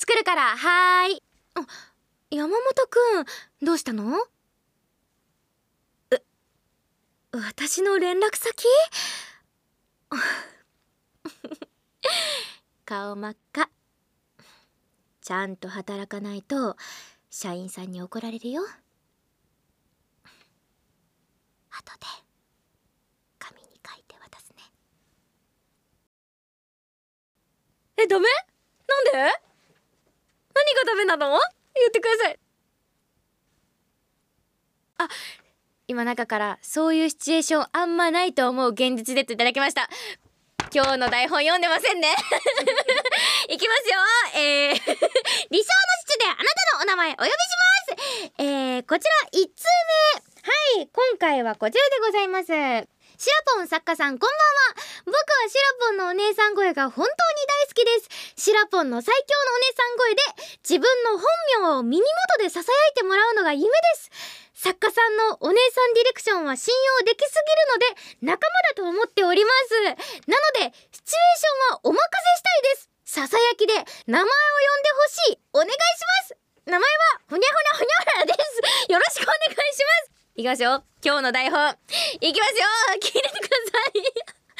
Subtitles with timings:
[0.00, 1.22] 作るからはーい。
[2.30, 2.58] 山本
[2.88, 3.26] くん
[3.66, 4.16] どうしたの？
[6.10, 6.22] え
[7.32, 8.64] 私の連絡先？
[12.86, 13.68] 顔真っ赤。
[15.20, 16.78] ちゃんと働かないと
[17.28, 18.62] 社員さんに怒られるよ。
[18.62, 18.68] 後
[21.98, 22.06] で
[23.38, 24.62] 紙に書いて渡すね。
[27.98, 28.26] えダメ？
[28.88, 29.04] なん
[29.44, 29.49] で？
[30.54, 31.38] 何がダメなの？
[31.74, 32.38] 言ってください。
[34.98, 35.08] あ
[35.88, 39.88] 今中からそういうシチュエーションあんまないと思う現実でといただきました。
[40.72, 42.14] 今日の台本読んでませんね。
[43.48, 44.40] いきますよ。
[44.40, 44.96] えー、 理想の
[45.50, 47.34] 父であなたのお名前お呼びし
[47.88, 48.32] ます。
[48.38, 49.64] えー、こちら1通
[50.16, 50.30] 目。
[50.42, 52.52] はい今回はこちらでございます。
[53.20, 54.40] シラポン作家さんこんばん
[54.72, 57.12] は僕はシラポンのお姉さん声が本当に
[57.68, 58.48] 大好きです。
[58.48, 60.24] シラポンの最強のお姉さん声で
[60.64, 61.28] 自分の本
[61.60, 62.64] 名を耳元で囁い
[62.96, 69.76] てもらうのが夢です作家さんのお姉さんディレクションは信用できすぎるので仲間だと思っております。
[70.24, 72.08] なのでシチュエーションはお任せ
[72.40, 73.76] したいですささやきで
[74.08, 75.76] 名前を呼んでほしいお願いし
[76.24, 76.40] ます。
[76.64, 78.40] 名前はほにゃほにゃほにゃほにゃで
[78.88, 80.84] すよろしくお願いしますいきますよ。
[81.04, 81.58] 今日の台本。
[82.20, 82.66] いきますよ。
[83.02, 84.02] 聞いててください。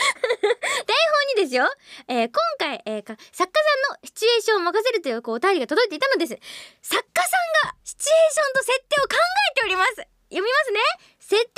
[0.82, 0.96] 台
[1.36, 1.68] 本にですよ、
[2.08, 3.46] えー、今回、えー、作家さん
[3.94, 6.38] のシチュエーションを任せるというこうお便りが届いていたのです。
[6.82, 9.16] 作家さんがシチュエーションと設定を考
[9.52, 9.94] えております。
[10.30, 10.80] 読みますね。
[11.20, 11.50] 設定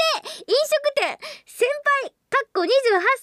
[0.45, 1.65] 飲食店先
[2.05, 2.69] 輩かっこ28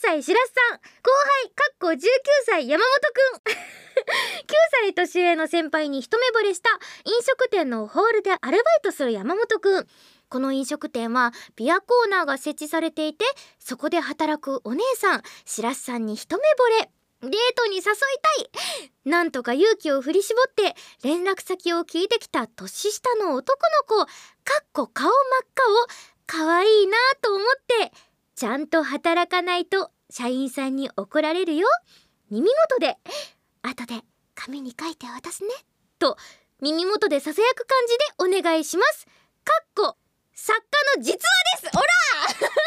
[0.01, 0.79] 歳しらすさん。
[0.79, 1.11] 後
[1.43, 1.99] 輩かっこ19
[2.45, 3.41] 歳山本くん。
[4.41, 4.53] 9
[4.83, 6.69] 歳年上の先輩に一目惚れした
[7.05, 9.87] 飲食店のホールでアルバイトする山本くん。
[10.29, 13.25] この飲食店はビアコーナーが設置されていて
[13.57, 16.43] そこで働くお姉さんしらすさんに一目
[16.79, 16.91] 惚れ。
[17.21, 17.89] デートに誘いた
[18.43, 18.89] い。
[19.03, 24.05] なんとか勇気を振り絞って連絡先を聞いてきた年下の男の子。
[24.05, 24.11] か
[24.61, 25.15] っこ顔真っ
[26.27, 27.47] 赤を可愛いなと思っ
[27.89, 27.91] て
[28.35, 31.67] ちゃんと働かないと社員さんに怒られるよ。
[32.29, 32.97] 耳元で
[33.63, 34.01] 後で
[34.35, 35.49] 紙に書いて渡すね。
[35.97, 36.15] と
[36.61, 39.05] 耳元でささやく感じでお願いします。
[39.43, 39.97] かっこ
[40.39, 40.63] 作家
[40.95, 41.27] の実話
[41.61, 41.75] です。
[41.75, 41.89] ほら。
[42.31, 42.63] ほらほ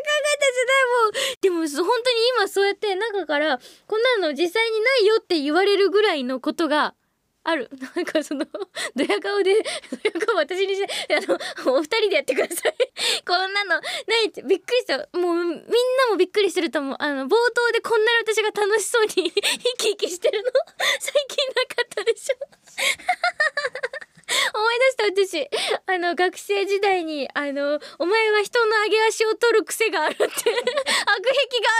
[0.01, 1.09] えたじゃないも。
[1.09, 6.95] んでも本当に今そうやって中からこんなの実際にないよって言われるぐらいのことが
[7.43, 7.69] ある。
[7.95, 8.45] なんかその
[8.95, 9.61] ドヤ顔でド
[10.03, 11.37] ヤ顔私にしてあの
[11.77, 12.75] お二人でやってください。
[13.25, 13.81] こんなのな
[14.21, 14.97] いびっくりした。
[15.17, 15.65] もうみんな
[16.09, 16.95] もびっくりしてると思う。
[16.99, 20.51] あの冒頭でこんなに私が楽しそうに生き生きしてるの
[20.99, 22.35] 最近なかったでしょ
[24.53, 25.49] 思い出した私
[25.87, 30.53] あの学生時代にあのお前は人の上げ足を取る癖があるって 悪癖が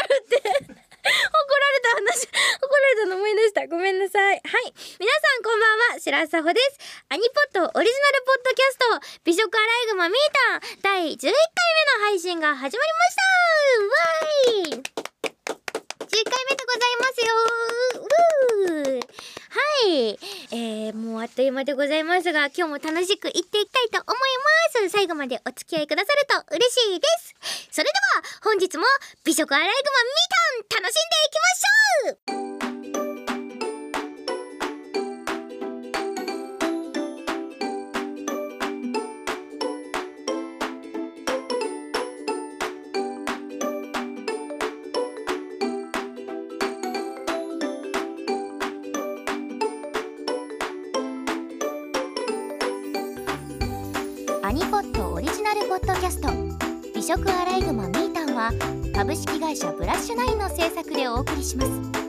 [0.03, 2.27] あるって怒られた話、
[2.61, 3.65] 怒られたの思い出した。
[3.65, 4.35] ごめんなさい。
[4.35, 4.73] はい。
[4.99, 6.77] 皆さんこんばんは、白砂穂です。
[7.09, 10.17] アニポットオリジナルポッドキャスト、美食アライグマミー
[10.61, 13.21] タン、第11回目の配信が始まりました
[13.81, 17.31] わーい !10 回目でございますよ
[19.51, 20.19] はい。
[20.51, 24.19] えー、もあっという間でございますが、今日も楽しく行っていきたいと思い
[24.81, 24.89] ます。
[24.89, 27.35] 最後までお付き合いくださると嬉しいです。
[27.69, 28.83] それでは、本日も
[29.23, 29.77] 美食アライグマ
[30.65, 32.80] みたん楽しんでいきましょう
[57.13, 58.53] 食アライグマミータンは
[58.95, 62.00] 株式会社ブラッシュナインの制作でお送りします。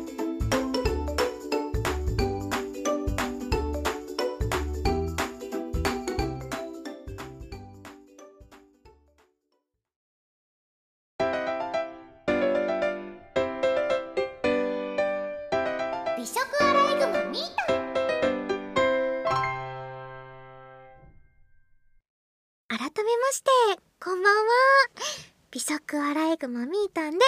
[26.42, 27.18] 食アライグマミータンで、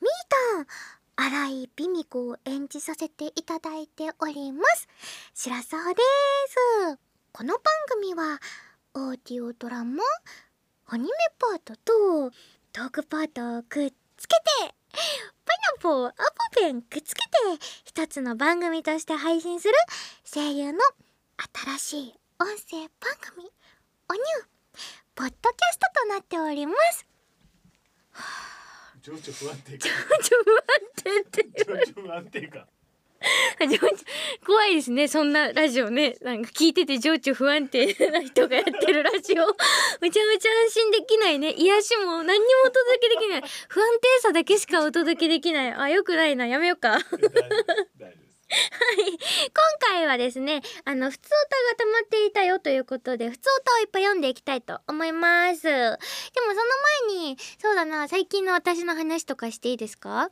[0.00, 0.10] ミー
[0.56, 0.66] タン、
[1.14, 4.88] 荒井美美子を演じさせていただいております。
[5.34, 6.00] 白沢で
[6.48, 6.98] す。
[7.32, 8.40] この番組は、
[8.94, 10.02] オーディオドラマ、
[10.86, 11.08] アニメ
[11.38, 12.32] パートと、
[12.72, 14.74] トークパートをくっつけて、
[15.44, 17.28] パナポー、アポペンくっつけて、
[17.84, 19.74] 一つの番組として配信する
[20.24, 20.80] 声優の
[21.78, 23.48] 新しい音声番組、
[24.10, 24.48] おニュー。
[25.14, 27.17] ポッドキャストとなっております。
[29.02, 29.92] 情緒不安定ちょ、
[30.22, 30.64] ちょ、不安
[31.04, 32.66] 定って情緒不安定か。
[33.60, 33.78] 情緒
[34.46, 35.08] 怖いですね。
[35.08, 36.16] そんなラジオね。
[36.22, 39.46] なんか聞いてて情緒不安定な人がやってるラジオ。
[40.00, 41.52] めちゃめちゃ安心できないね。
[41.52, 43.42] 癒しも何にもお届けできない。
[43.68, 45.72] 不安定さだけしかお届けできない。
[45.72, 46.46] あよくないな。
[46.46, 46.98] やめようか
[48.48, 55.62] 大丈夫大丈夫です今回はですねあの普通歌が溜まっていたよということで普通歌をいっぱい読んでいきたいと思います。
[55.62, 55.96] でも
[56.48, 56.54] そ
[57.10, 60.30] の前にそうだな最近の私の話とかしていいですか？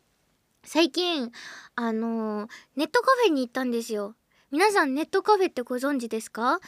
[0.64, 1.30] 最近
[1.76, 4.14] あのネットカフェに行ったんですよ。
[4.50, 6.60] 皆さんネットカフェってご存知ですか？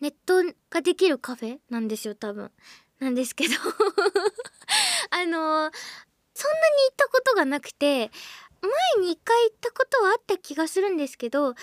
[0.00, 2.50] ネットができるカフェなんですよ多分。
[2.98, 3.54] なんですけど。
[5.10, 5.70] あの
[6.34, 8.10] そんなに行ったことがなくて
[8.66, 11.54] 前に一回行ったことはあった気がするんですけど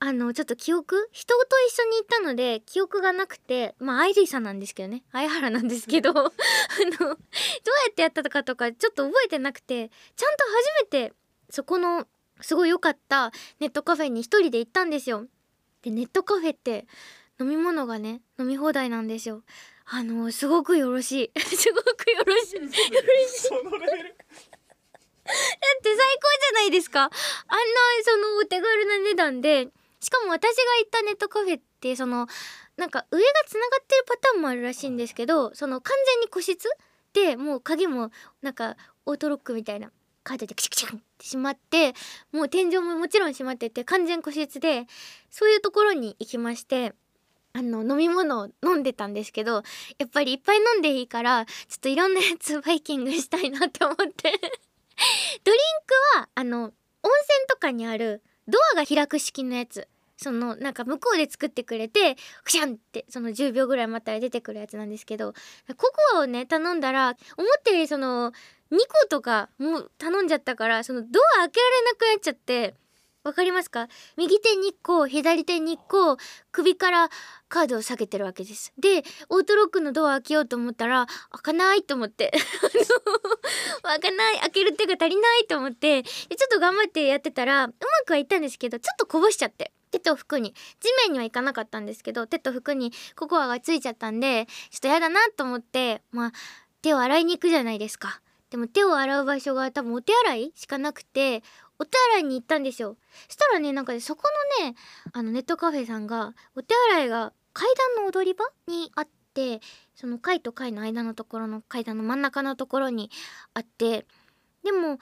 [0.00, 5.02] あのちょっと記憶人と一緒に行ったので記憶がなくてまあアイリーさんなんですけどね。
[5.12, 7.14] 相原なんですけどあのどうや
[7.90, 10.44] ってやったかとかちょっと覚えてなくてちゃんと
[10.82, 11.12] 初めて
[11.50, 12.06] そこの
[12.40, 15.26] すごい良かったネットカフェに一人で行ったんですよ。
[15.82, 16.86] でネットカフェって
[17.40, 19.42] 飲み物がね飲み放題なんですよ。
[19.90, 21.40] あのすごくよろしい。
[21.40, 22.60] すごくよろしい。
[22.60, 23.40] よろしい。
[23.40, 24.16] そのレベル。
[24.50, 24.57] だ
[25.28, 27.02] って最高じゃないですか。
[27.02, 27.14] あんな
[28.04, 29.68] そのお手軽な値段で。
[30.00, 32.28] しかも私が行ったネットカフェってその
[32.76, 36.68] なんか上がつながってるパターンもあるらしいんですけどその完全に個室
[37.12, 38.10] でもう鍵も
[38.40, 38.76] なんか
[39.06, 39.90] オートロックみたいな
[40.22, 41.94] カードでクシャクシャンってしまって
[42.32, 44.84] もう天井ももちろん閉まってて完全個室で
[45.30, 46.94] そういうところに行きまして
[47.54, 49.62] あの飲み物を飲んでたんですけど
[49.98, 54.32] やっぱりいっぱい飲んでいいからちょっといろんなやつバイキングしたいなって思って。
[55.44, 55.60] ドリン
[56.14, 59.88] クはあの温泉とかにあるドアが開く式のやつ。
[60.20, 65.32] そのなんか向こうで作ってくれてクシャンってその10秒ぐらい待ったら出てくるやつなんですけど
[65.76, 68.32] ココアをね頼んだら思ったよりその
[68.72, 72.74] 2個とかもう頼んじゃったからそのドア開けられなくなっちゃって
[73.28, 73.88] わかりますか？
[74.16, 76.16] 右手に1個左手に1個
[76.50, 77.10] 首から
[77.48, 78.72] カードを下げてるわけです。
[78.78, 82.32] でオートロックのドア開けようと思ったら開かないと思って。
[83.82, 86.02] 開かない開ける手が足りないと思って。
[86.02, 87.74] でちょっと頑張ってやってたらうま
[88.06, 89.72] くはいったんですけどちょっとこぼしちゃって。
[89.90, 90.54] 手と服に。
[90.80, 96.32] 地面にはいかなかったんですけど手と服にココアがついちゃったんでちょっとやだなと思ってまあ
[96.82, 98.20] 手を洗いに行くじゃないですか。
[98.50, 101.42] でも手を洗う場所が多分お手洗いしかなくて
[101.78, 102.96] お手洗いに行ったんですよ。
[103.28, 104.22] そしたらねなんかねそこ
[104.60, 104.74] のね
[105.12, 109.60] あのネットカフェさんがお手洗いが階段の踊り場にあって
[109.94, 113.10] その階と階の間のところの階段の真ん中のところに
[113.54, 114.06] あって
[114.64, 114.98] でも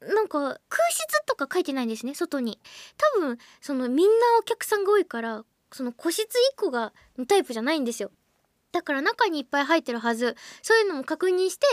[0.00, 2.58] なんか空室とか書いてないんですね外に。
[3.16, 6.26] 多分そのみんなお客さんが多いからその個室1
[6.56, 8.10] 個がのタイプじゃないんですよ。
[8.72, 10.36] だから中にいっぱい入ってるはず。
[10.62, 11.66] そういうのも確認して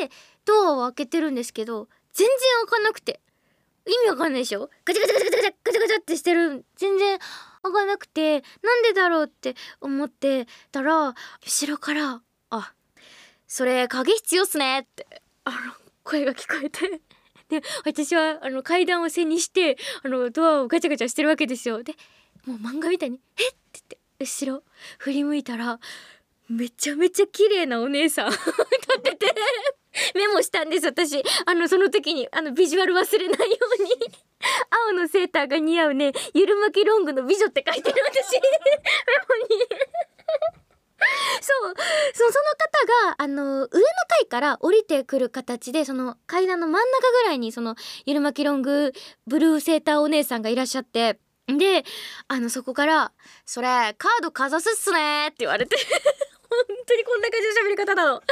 [0.46, 2.38] ドアを開けてるんですけど全然
[2.68, 3.20] 開かなくて。
[3.86, 4.70] 意味わかんないでしょ？
[4.86, 6.66] ガチャガチャガチャガチャガチャガチャってしてる。
[6.76, 7.20] 全然
[7.64, 11.14] 開かなくてなんでだろうって思ってたら
[11.46, 12.74] 後ろから「あ
[13.48, 15.06] それ鍵必要っすね」って
[15.44, 15.58] あの
[16.04, 17.02] 声が聞こえて。
[17.50, 21.84] で私はあの階段を背にしてあのドアをガチャガチャしてるわけですよ。
[21.84, 21.96] で
[22.46, 24.64] もう漫画みたいに「えっ!」って言って後ろ
[25.00, 25.78] 振り向いたら
[26.48, 28.32] めちゃめちゃ綺麗なお姉さん。
[30.22, 31.24] メモしたんです私。
[31.46, 33.90] あのその時にあのビジュアル忘れないように。
[34.88, 36.12] 青のセーターが似合うね。
[36.34, 38.34] ゆるまきロングの美女って書いてる私。
[38.34, 39.66] メモに。
[41.42, 41.74] そう。
[42.14, 43.68] その方があの上の
[44.10, 48.94] 階から降りてくる形でその階段の真ん中ぐらいにそのゆるまきロング
[49.26, 51.20] ブルーセーターお姉さんがいらっしゃって。
[51.48, 51.84] で
[52.28, 53.12] あのそこから
[53.46, 55.76] 「それカードかざすっすね」って言われて。
[56.88, 58.20] 当にこんな感じの喋り方なの。
[58.20, 58.26] で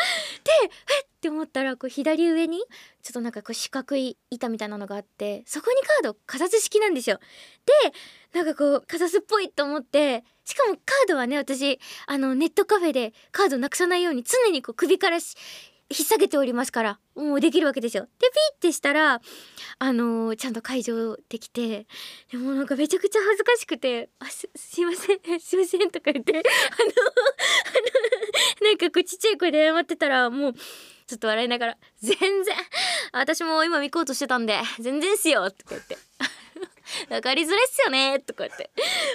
[0.64, 1.06] えっ？
[1.20, 2.60] って思ったらこう左上に
[3.02, 7.20] ちょっとなんかこう四角い板みたいなのがあってそこにカードかざす式なんですよ。
[7.66, 7.92] で
[8.34, 15.36] なんかこうかざすっぽいと思ってしかもカードはね私あのネットカフェでカードなくさないように常にこう首からし
[15.92, 18.04] 引っ提げておりますからもうできるわけですよ。
[18.20, 19.22] でピッてしたら
[19.80, 21.88] あのーちゃんと解除できて
[22.32, 26.42] でもなんかめちゃくちゃ恥ずかしくて「あすすいませんすいません」 とか言ってあの
[28.60, 32.56] あのなんかこうちっちゃい声で謝ってたらもうちょっと笑いながら「全然
[33.12, 35.98] 私も今見こうとしてたんで全然っすよ」とか言って。
[37.10, 38.72] わかりづらいっすよねとか言って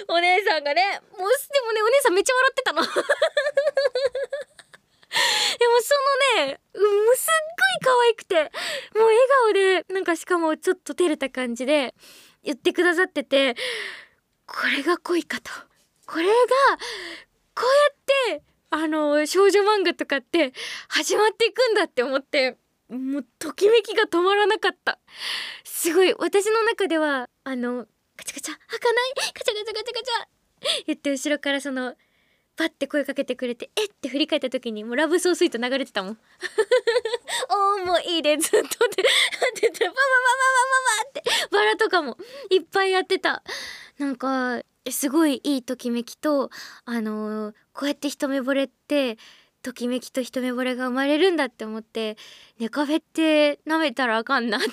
[0.07, 2.81] お姉さんがねもうでもねお姉さんめっちゃ笑ってたの
[5.59, 5.95] でもそ
[6.41, 7.31] のねもうすっ
[7.81, 8.35] ごい可愛くて
[8.97, 11.93] もう笑顔でなんかしかもちょっと照れた感じで
[12.43, 13.55] 言ってくださってて
[14.45, 15.51] これが恋かと。
[16.07, 16.31] これが
[17.55, 17.63] こ
[18.27, 20.53] うやってあの少女漫画とかって
[20.87, 22.57] 始まっていくんだって思って
[22.89, 24.99] もうときめきが止まらなかった。
[25.63, 31.95] すごい私の中ではあのカチャカチャ開かないカチャカチャカチャカチャ言って後ろからその
[32.57, 36.17] パッて声かけてくれてえって振り返った時にもうラブソースイート流れてたもん。
[37.49, 38.57] おーもういいでずっと。
[38.59, 38.73] ってっ
[39.53, 42.17] ててバババババババってバラとかも
[42.49, 43.43] いっぱいやってた。
[43.97, 46.49] なんかすごいいいときめきと
[46.85, 49.17] あのーこうやって一目惚れって
[49.61, 52.17] ときめきと一目惚れが生まれるんだって思って
[52.59, 54.67] ネカフェって舐めたらあかんなって。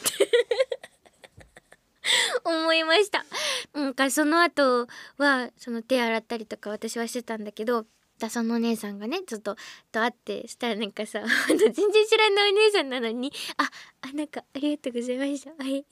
[2.44, 3.24] 思いました。
[3.72, 4.86] なんかその後
[5.18, 7.86] はその手洗ったりとか私はしてたんだけど
[8.22, 9.56] だそのお姉さんがねちょっと
[9.90, 11.72] と会ってしたらなんかさ 全然
[12.06, 13.68] 知らないお姉さんなのに「あ
[14.02, 15.82] あなんかありがとうございました」あ「い」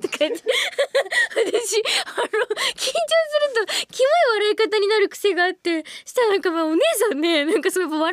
[0.00, 0.42] とか言って。
[1.32, 2.92] 私あの緊張す
[3.58, 8.12] るとキモい笑い方になる癖があってしたらなんかまあお姉さんねなんかそう笑い方に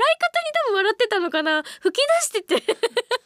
[0.67, 1.63] 多分笑ってたのかな。
[1.81, 2.63] 吹き出してて。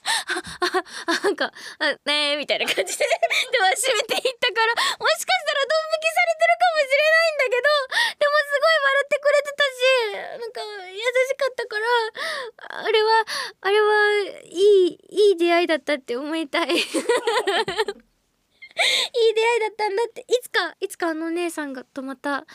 [0.03, 3.05] あああなんか「あねえ」みたいな感じで。
[3.05, 7.69] でも閉めていったからもしかしたらドン引きされてるかもしれないんだけど
[8.19, 10.02] でもすごい笑ってくれてたし
[10.39, 11.01] なんか優し
[11.37, 11.85] かったから
[12.83, 13.09] あれは
[13.61, 13.85] あれは
[14.45, 16.69] いいいい出会いだったって思いたい。
[16.73, 16.83] いい
[19.33, 20.21] 出会いだったんだって。
[20.21, 22.45] いつかいつかあのお姉さんがとまた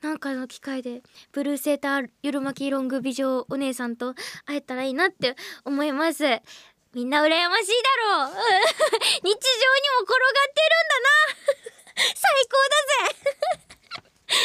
[0.00, 4.14] なんかの機会でブルーセーターゆるまきロング美女お姉さんと
[4.46, 6.24] 会えたらいいなって思います。
[6.92, 7.84] みんな羨ましいだ
[8.16, 8.30] ろう。
[8.30, 9.36] 日常にも
[10.02, 11.08] 転がってるんだな。
[12.14, 12.76] 最高だ
[13.68, 13.71] ぜ。
[14.32, 14.38] 姉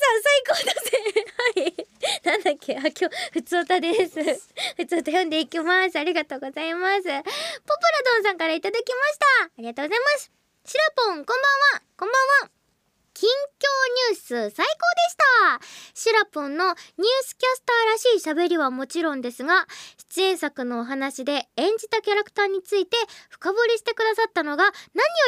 [0.00, 0.90] さん最高だぜ。
[1.54, 1.88] はい。
[2.24, 2.76] なんだっけ？
[2.76, 4.20] あ今日ふつおたです。
[4.76, 5.98] ふつおた読んでいきます。
[5.98, 7.02] ありがとうございます。
[7.02, 9.24] ポプラドンさんからいただきました。
[9.46, 10.30] ありがとうございます。
[10.64, 11.26] シラポンこんばん
[11.74, 11.82] は。
[11.96, 12.50] こんばんは。
[13.14, 13.32] 近況
[14.12, 15.60] ニュース最高でした。
[15.94, 16.76] シラポンのニュー
[17.22, 19.66] スキャスターらしい喋りはもちろんですが
[20.14, 22.96] 出演作のお話で演じたキャラクターについて
[23.28, 24.72] 深掘りしてくださったのが何よ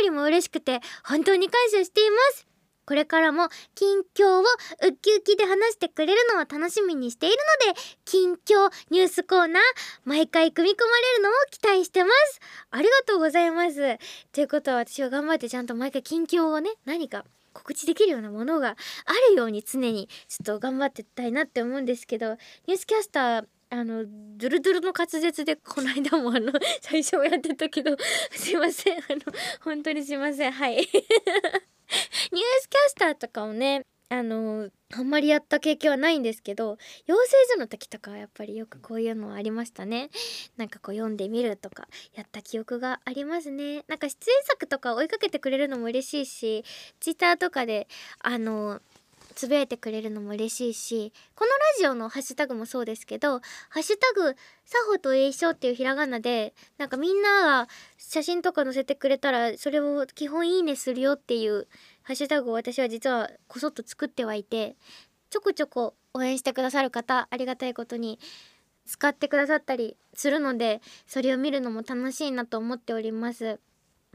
[0.03, 2.47] りも嬉しくて本当に感謝しています。
[2.91, 4.45] これからも近況をウ
[4.89, 7.37] ッキウキで話してくれるのを楽しみにしている
[7.69, 9.63] ので近況ニュースコーナー
[10.05, 12.41] 毎回組み込まれるのを期待してます。
[12.73, 13.97] ありがとうございます。
[14.33, 18.75] ということは私は頑張ってちゃんと毎回近況をね何か告知できるようなものがあ
[19.31, 27.97] るように常にちょっと頑張っていきたいなって思うんですけどニュースキャスターあのドゥルドゥルの滑舌でこの間もあの最初はやってたけど
[28.33, 28.99] すいません。
[28.99, 29.21] あの
[29.61, 30.51] 本当にすいません。
[30.51, 30.89] はい。
[32.33, 40.11] ニュースキャスターとかをねあのあんまりやった経験はないんですけど養成所の時とかはやっぱりよくこういうのはありましたね。
[40.57, 43.85] なんかこう読んでみるとかやった記憶がありますね。
[43.87, 46.65] なんか出演作とか追いかけてくれるのも嬉しいし
[46.99, 47.87] ツイッターとかで
[48.19, 48.81] あの
[49.41, 61.69] つぶやいてくれるのも嬉しいしこのラジオのハッシュタグもそうですけど「ハッシュタグサホと栄翔」っていうひらがなでなんかみんなが写真とか載せてくれたらそれを基本いいねするよっていう
[62.03, 64.77] ハッシュタグを私は実はこそっと作ってはいて
[65.31, 68.19] ちょこちょこ応援してくださる方ありがたいことに
[68.85, 73.59] 使ってくださったりするのでそれを見るのも楽しいなと思っております。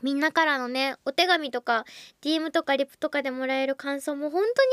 [0.04, 1.86] みんなからのねお手紙とか
[2.22, 4.70] DM とかリプとかでもらえる感想も本当に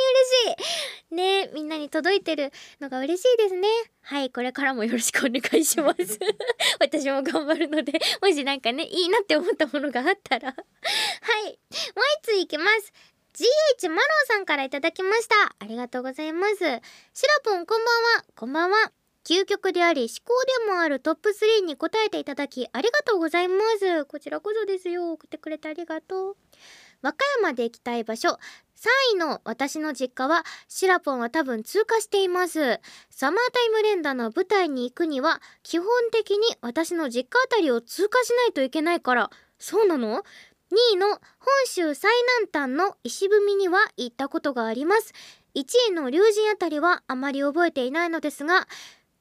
[0.49, 1.14] 嬉しい。
[1.14, 3.69] ねみんなに届いてるのが嬉しいですね。
[4.02, 6.19] はいこれからもよろしくお願いします。
[6.81, 10.49] 私も頑張るのでもしなんかねいいなって思ったものがあったら。
[10.49, 11.57] はいもう
[12.23, 12.93] 一ついきます。
[13.35, 15.57] GH マロンさんからいただきました。
[15.59, 16.57] ありがとうございます。
[16.57, 16.81] シラ
[17.45, 18.25] ポンこんばんは。
[18.35, 18.93] こんばんは
[19.25, 20.33] 究極であり思考
[20.67, 24.05] でもあるトップ3に答えていただきありがとうございます。
[24.07, 25.12] こちらこそですよ。
[25.12, 26.37] 送ってくれてありがとう。
[27.02, 28.31] 和歌山で行きたい場所。
[28.31, 28.37] 3
[29.14, 32.81] 位の私の実家はシラポンは多分通過しています。
[33.11, 39.31] サマータイム連打の舞台に行くには基本的に私の実家あたりを通過しないといけないから。
[39.59, 40.25] そうなの
[40.73, 41.21] ？2位の本
[41.67, 42.11] 州最
[42.50, 45.12] 南端の石踏みには行ったことがあります。
[45.55, 48.67] 1位の龍神あたりはあまり覚えていないのですが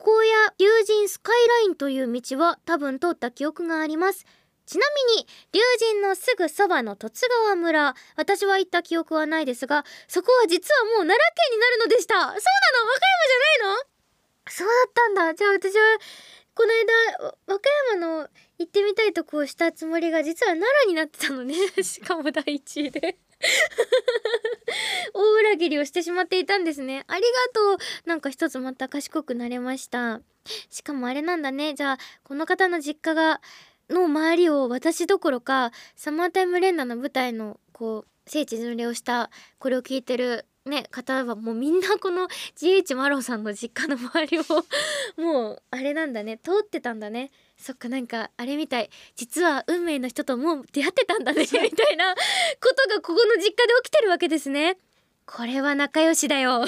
[0.03, 4.25] 荒野龍神スカイラインという道は多分通った記憶があります。
[4.65, 11.17] ちなみに龍神のすぐそばの十津川村私は行った記憶はないですがそこは実はもう奈良
[11.49, 12.15] 県になるのでした。
[12.15, 12.33] そうなの？
[12.33, 13.83] 和歌山じゃないの？
[14.49, 15.33] そうだったんだ。
[15.35, 15.81] じゃあ私は
[16.55, 21.55] この間和歌山の行ってみたいとこをしたつもりが実は奈良になってたのね。
[21.83, 23.17] しかも第一位で。
[25.13, 27.03] 大裏切りをしてしまっていたんですね。
[27.07, 27.77] ありがとう。
[28.05, 30.21] なんか一つまた賢くなれました。
[30.69, 31.73] しかもあれなんだね。
[31.73, 33.41] じゃあこの方の実家が
[33.89, 39.29] の周りを私どころかサマータイム連打の舞台のこう聖地巡礼をした
[39.59, 44.43] これを聞いてるね方はもうみんなこの GH マロンさんの実家の周りを
[45.21, 47.31] もうあれなんだね通ってたんだね。
[47.57, 48.89] そっかなんかあれみたい。
[49.15, 52.19] 実は運命の人ともう出会ってたんだねみたいなこ
[52.87, 53.53] とがここの実家で
[53.83, 54.77] 起きてるわけですね。
[55.25, 56.65] これは仲良しだよ。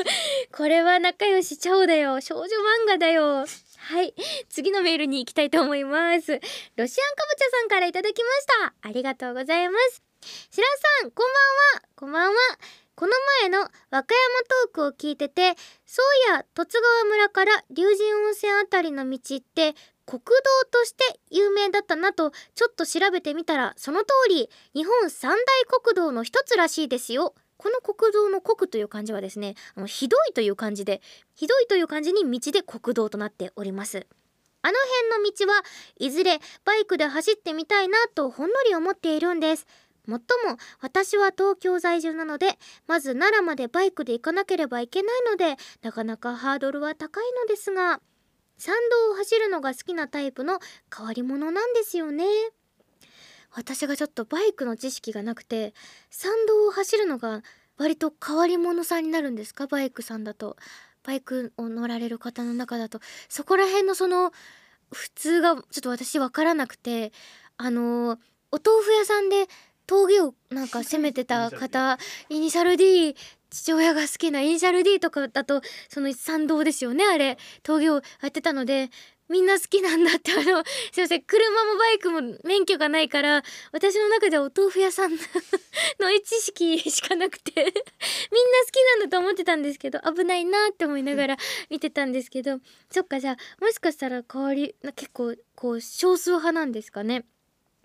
[0.52, 2.20] これは仲良しちゃおだよ。
[2.20, 2.48] 少女漫
[2.86, 3.44] 画だよ。
[3.78, 4.14] はい。
[4.48, 6.32] 次のメールに行きたいと思います。
[6.32, 6.42] ロシアンか
[6.78, 8.74] ぼちゃさんからいただきました。
[8.82, 10.02] ありがとうございます。
[10.50, 10.66] 白
[11.02, 11.42] さんこんばん
[11.80, 11.88] は。
[11.94, 13.12] こんばんはこの
[13.42, 14.00] 前の和歌山
[14.64, 19.74] トークを聞いててそうや十津川村から龍神温泉あたりの道って
[20.06, 20.24] 国道
[20.70, 27.34] として有名だったなとちょっと調べてみたらその通り日本三大国道の一つらしいですよ。
[27.58, 31.00] この国道の国という漢字はですねあのひどいという漢字で
[31.34, 34.06] ひどいという漢字に道で国道となっております。
[34.62, 34.74] あの
[35.12, 35.62] 辺の道は
[35.98, 39.66] いずれバイクで走ってみたいなとほんのり思っているんです。
[40.06, 48.00] もっとも私は東京在住なのでまず奈良までバイクで行かなければいけないのでなかなかハードルは高いのですが
[48.58, 50.60] 山道を走るのが好きなタイプの
[50.96, 52.24] 変わり者なんですよね。
[53.52, 55.74] 私がちょっとバイクの知識がなくて
[56.10, 57.42] 山道を走るのが
[57.78, 59.66] 割と変わり者さんになるんですか？
[59.66, 60.56] バイクさんだと。
[61.04, 63.00] バイクを乗られる方の中だと。
[63.28, 64.32] そこら辺のその
[64.92, 67.12] 普通がちょっと私分からなくて
[67.56, 68.18] あの
[68.50, 69.46] お豆腐屋さんで
[69.86, 73.16] 峠をなんか攻めてた方 イニシャル D
[73.50, 78.90] 父親が好きなイニシャル D とかだとその参道ですよねあれ峠をやってたので
[79.28, 80.42] みんな好きなんだってあの
[80.92, 85.18] すいません車もバイクも免許がないから私の中ではお豆腐屋さんの
[86.24, 91.36] 知識しかなくて みんな好きなんだと思ってたんですけど危ないなって思いながら
[91.70, 97.24] 見てたんですけどそっかじゃあもしかしたら代わり結構こう少数派なんですかね。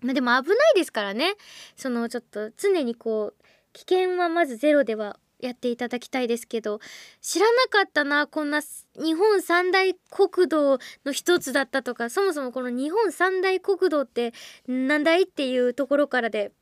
[0.02, 1.34] まあ、でも危ないですからね。
[1.76, 6.80] そのちょっと常にこう危険はまずゼロではやっていただきたいですけど
[7.20, 8.60] 知らなかったなこんな
[8.94, 14.32] 日本三大国道の一つだったとかそもそもこの日本三大国道って
[14.68, 16.52] 何だいっていうところからで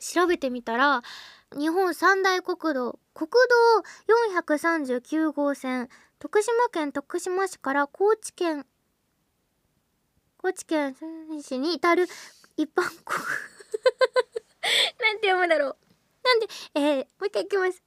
[0.00, 1.02] 調べてみたら
[1.56, 8.66] 日本三大国道国道439号線徳島県徳島市から高知県
[10.38, 10.96] 高知県
[11.40, 12.06] 市に至る
[12.56, 13.18] 一般国
[15.00, 15.76] なんて読むだろう。
[16.22, 17.82] なんでえー、もう一回いきます。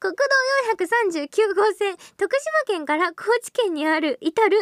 [0.00, 0.24] 国道
[0.74, 4.58] 439号線徳島県から高知県にある至る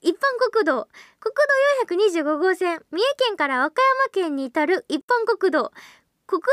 [0.00, 0.20] 一般
[0.52, 0.88] 国道。
[1.20, 1.34] 国
[1.88, 5.72] 道425号線三重県から和歌山県に至る一般国道。
[6.26, 6.48] 国道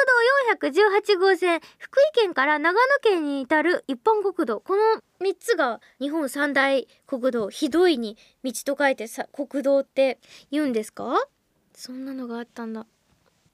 [0.67, 4.59] 418号線福井県から長野県に至る一般国道。
[4.61, 4.81] この
[5.21, 7.49] 3つが日本三大国道。
[7.49, 10.19] ひどいに道と書いてさ国道って
[10.51, 11.27] 言うんですか？
[11.79, 12.85] そんなのがあったんだ。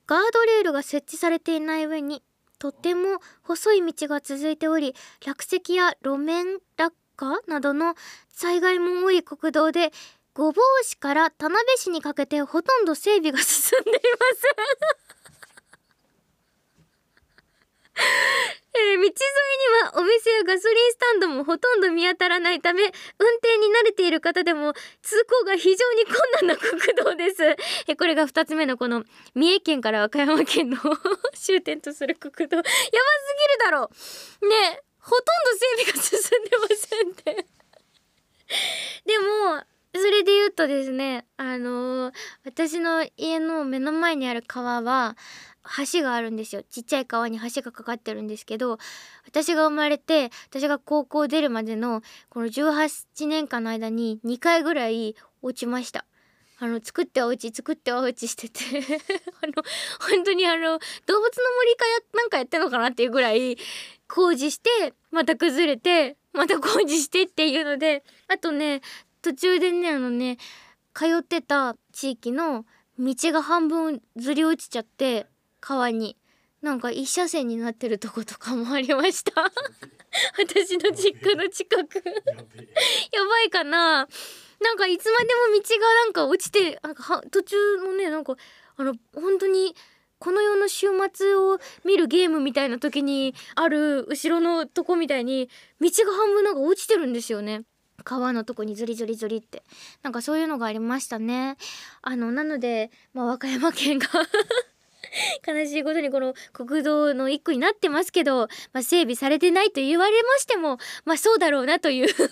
[0.07, 2.23] ガードレールが設置されていない上に
[2.57, 7.93] とても細い道が続いており落石や路面落下などの
[8.29, 9.91] 災害も多い国道で
[10.33, 13.99] 御坊市から田辺市にかけてほとんど整備が進んでいま
[14.35, 14.41] す。
[18.75, 19.13] えー、道沿いに
[19.83, 22.87] はお店やガソリンスタンドもほとんど見当たらないため運
[23.37, 27.43] 転に慣れている方でも通行が非常に困難な国道です。
[27.87, 30.77] えこれが2つ目のこの三重県から和歌山県の
[31.33, 32.57] 終点とする国道。
[32.57, 32.93] やばすぎ
[33.53, 33.89] るだろ。
[34.49, 35.31] ねほとんど
[35.77, 37.45] 整備が進んでませんって。
[39.05, 45.15] でもそれで言うとですねあのー、私の家の目の前にある川は
[45.91, 46.63] 橋があるんですよ。
[46.63, 48.77] ちっちゃい川に橋がかかってるんですけど
[49.25, 56.05] 私が生まれて私が高校出るまでのこの18年間の間に2回ぐらい落ちました。
[56.57, 58.59] あの作ってはお家作ってはお家してて。
[59.41, 59.53] あの
[59.99, 63.57] 本当にあの動物の森かやなんかやってんのかなっていうぐらい
[64.07, 68.81] 工事してまた崩れてまた工事してっていうのであとね
[69.21, 70.37] 途中でねあのね
[70.93, 72.65] 通ってた地域の
[72.97, 75.27] 道が半分ずり落ちちゃって
[75.65, 76.15] 川に。
[76.61, 79.51] なんか一車線になってるとことかもありました。
[80.39, 81.95] 私の実家の近く。
[81.97, 84.07] やばいかな。
[84.61, 88.35] なんかいつまでも道がなんか落ちてなんか途中のねなんか
[88.77, 89.75] あの本当に
[90.19, 95.49] この世の週末を見るゲームみたいな時にある後ろのとこみたいに
[95.81, 97.63] 道が半分なんか落ちてるんですよね。
[98.03, 99.63] 川のとこにズリズリズリって。
[100.03, 101.57] なんかそういうのがありましたね。
[102.01, 104.07] あのなので、まあ、和歌山県が
[105.45, 112.29] 悲しいことにこの国道の一区になってますけど、まあ、整備されてないと言われましてもまあそうだろうなという 想像は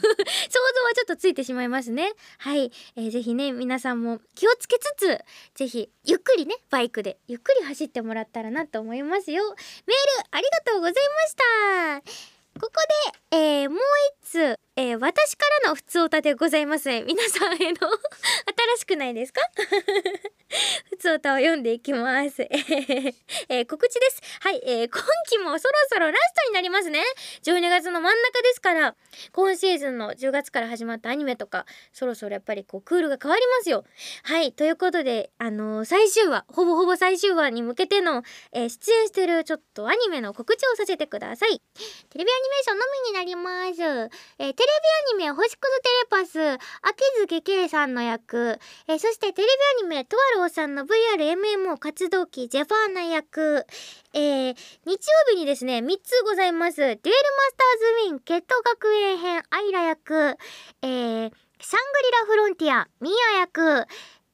[0.96, 2.14] ちょっとついてしまいますね。
[2.40, 5.20] はい、えー、ぜひね皆さんも気をつけつつ
[5.56, 9.44] ぜひゆっくりねバイクでゆっくり走ってもらったらなと思いますよ。
[9.44, 12.34] メールありがとうございました。
[12.60, 12.72] ここ
[13.32, 13.80] で、えー、もう
[14.22, 16.90] 一通、えー、私からの普通歌でございます。
[16.90, 19.42] 皆さんへの 新しくないですか？
[20.90, 22.42] 普通歌を読んでいきます。
[23.50, 24.22] えー、告知です。
[24.42, 27.04] はい、えー、今期もそろそろラストになりますね。
[27.44, 28.96] 12月の真ん中ですから、
[29.32, 33.86] 今シーズンの10月から始まったアニメとか、そろそろやっぱりこうクールが変わりますよ。
[34.24, 41.60] はい、ということで、あのー、最終話、ほぼほぼ最終話に向けての、えー、出演してるちょっとアニメの告知をさせてください。
[42.10, 44.10] テレビアニメーションのみになります。
[44.40, 44.72] えー、テレ
[45.18, 49.48] ビアニメ星屑テレパス、秋月圭さんの役、えー、そしてテレ
[49.80, 53.66] ビアニメとあるおさんの VRMMO 活動期ジェファーナ役、
[54.14, 54.98] えー、日曜
[55.32, 56.78] 日にですね、3つございます。
[56.78, 60.38] デュエルマスターズウィン、決闘学園編、アイラ役、
[60.82, 63.86] えー、シャングリラフロンティア、ミーア役、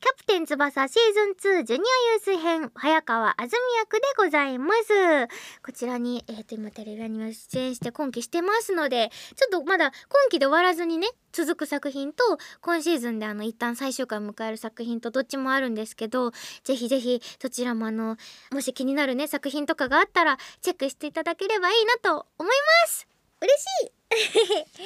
[0.02, 5.28] キャプテン翼シーズン2ジュニアユース編早川あずみ役でございます。
[5.62, 12.24] こちらにえっ、ー、と今テレビアニメ出演して今期してますのでちょっとまだ今期で終わらずにね続く作品と
[12.62, 16.32] 今シーズンであの一旦最終回を迎える作品とどっちもあるんですけど
[16.64, 18.16] ぜひぜひそちらもあの
[18.54, 22.54] もし気になるね作品とかがあったらチェックしていただければいいなと思い
[22.86, 23.06] ます。
[23.42, 23.92] 嬉しい。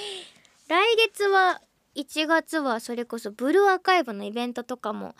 [0.69, 1.62] 来月は
[1.95, 5.15] 1月はそれこそブルーアーカイブのイベントとかも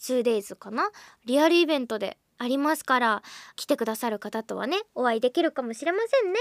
[0.00, 0.90] 2days かな？
[1.24, 3.22] リアルイベントでありますから
[3.56, 6.38] 来てくださる方とはねお会いできるかもしれませんね。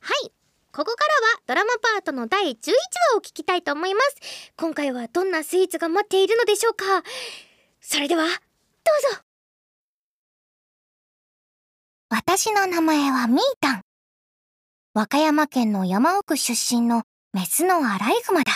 [0.00, 0.32] はい。
[0.70, 4.52] ここからはドラマパートの第11話を聞きたいと思います。
[4.56, 6.84] 今回はどんなスイーツが待っているのでしょうか？
[7.80, 8.34] それではどう
[9.14, 9.22] ぞ。
[12.10, 13.80] 私の名前はミータン。
[14.92, 18.52] 和歌山県の山奥出身のメスのアライグマだ。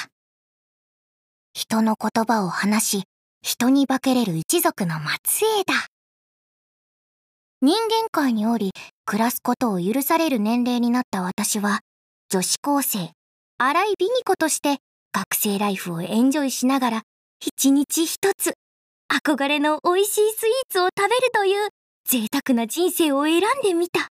[1.54, 3.04] 人の言葉を話し、
[3.42, 5.74] 人に化けれる一族の末裔だ。
[7.60, 8.72] 人間界におり、
[9.04, 11.80] 暮らすことを許される年齢になった私は、
[12.30, 13.10] 女子高生、
[13.58, 14.78] 荒井美ニ子として
[15.12, 17.02] 学生ライフをエンジョイしながら、
[17.44, 18.54] 一日一つ、
[19.12, 21.68] 憧れの美味しいスイーツを食べるという
[22.08, 24.08] 贅沢な人生を選んでみた。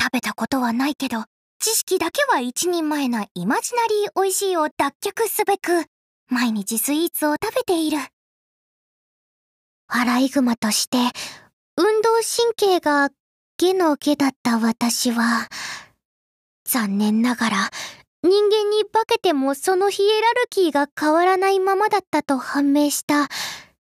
[0.00, 1.24] 食べたことはないけど、
[1.58, 5.86] 知識だけは一人前なイマジナリー美味しいを脱却すべく、
[6.28, 7.98] 毎日スイーツを食べている。
[9.88, 10.98] アライグマとして、
[11.76, 13.10] 運動神経が
[13.56, 15.48] 下の下だった私は、
[16.64, 17.70] 残念ながら
[18.22, 23.28] 人間に化けてもそのヒエラルキーが変わらないままだったと判明した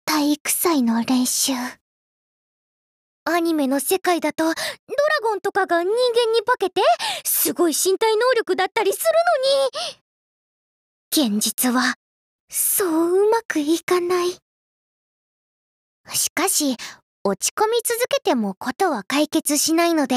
[0.05, 1.53] 体育祭の練習。
[3.27, 4.55] アニメの世界だとドラ
[5.23, 6.81] ゴンとかが人間に化けて
[7.25, 9.05] すごい身体能力だったりする
[11.17, 11.95] のに現実は
[12.57, 14.29] そううまくいかない。
[16.15, 16.77] しかし、
[17.25, 20.15] 落ち込み続けてもことは解決しないので、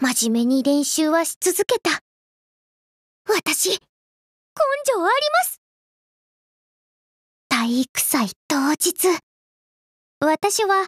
[0.00, 1.90] 真面目に練習はし続けた。
[3.26, 3.76] 私、根
[4.86, 5.60] 性あります
[7.50, 8.94] 体育祭当日、
[10.20, 10.86] 私は4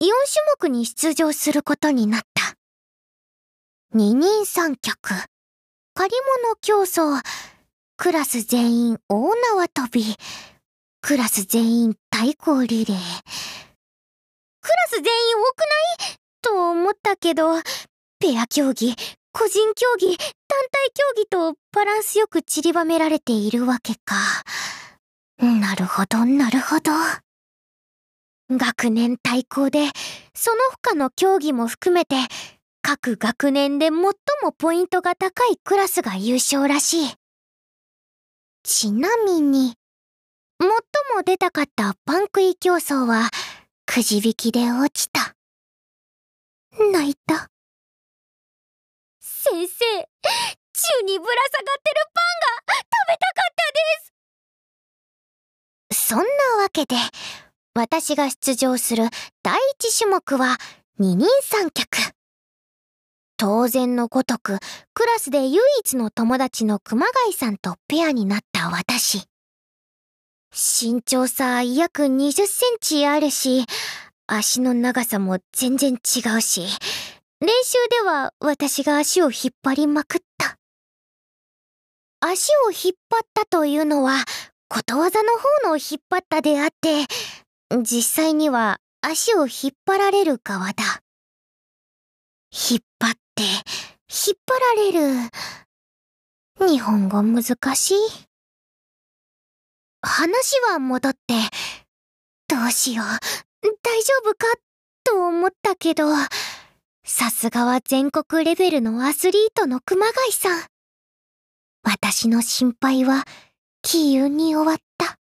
[0.00, 0.10] 種
[0.58, 2.54] 目に出場することになった。
[3.92, 4.96] 二人三脚、
[5.92, 7.22] 借り物競争、
[8.02, 10.04] クラス全員大縄跳び。
[11.02, 12.96] クラス全員対抗リレー。
[12.96, 15.64] クラス全員多くな
[16.12, 16.16] い？
[16.42, 17.54] と思ったけど、
[18.18, 18.96] ペア競技、
[19.30, 20.26] 個人競技、団体
[20.92, 24.16] 競技とバランスよく散りばめられているわけか。
[25.38, 26.90] なるほど、なるほど。
[28.50, 29.78] 学年対抗で、
[30.34, 32.16] その他の競技も含めて、
[32.82, 34.12] 各学年で最も
[34.58, 37.14] ポイントが高いクラスが優勝らしい。
[38.64, 39.74] ちなみに、
[40.60, 40.68] 最
[41.16, 43.28] も出たかったパン食い競争は、
[43.86, 45.34] くじ引きで落ちた。
[46.92, 47.48] 泣いた。
[49.20, 49.84] 先生、
[50.72, 52.34] 宙にぶら下がってるパン
[52.66, 53.72] が食べたかった
[55.90, 56.24] ですそんな
[56.62, 56.94] わけで、
[57.74, 59.08] 私が出場する
[59.42, 60.58] 第一種目は
[60.98, 62.21] 二人三脚。
[63.42, 64.60] 当然のごとく、
[64.94, 69.26] クラスで唯一の友達の熊谷さんとペアになった私。
[70.52, 73.64] 身長差約20センチあるし、
[74.28, 76.60] 足の長さも全然違うし、
[77.40, 80.56] 練習では私が足を引っ張りまくった。
[82.20, 84.24] 足を引っ張ったというのは、
[84.68, 87.06] ことわざの方の引っ張ったであって、
[87.82, 91.02] 実際には足を引っ張られる側だ。
[92.52, 95.30] 引っ張っ、って引っ張られる。
[96.68, 97.42] 日本語難
[97.74, 97.96] しい。
[100.02, 101.34] 話は戻って、
[102.48, 104.46] どうしよう、大丈夫か、
[105.04, 106.06] と思ったけど、
[107.04, 110.66] さすがは全国レベルのアスリートの熊谷さん。
[111.84, 113.24] 私の心配は、
[113.82, 115.18] 気運に終わった。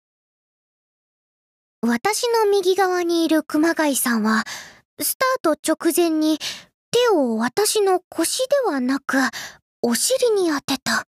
[1.81, 4.45] 私の右側にいる熊谷さんは、
[5.01, 6.39] スタート直前に
[6.95, 9.17] 手を私の腰ではなく、
[9.83, 11.09] お尻に当てた。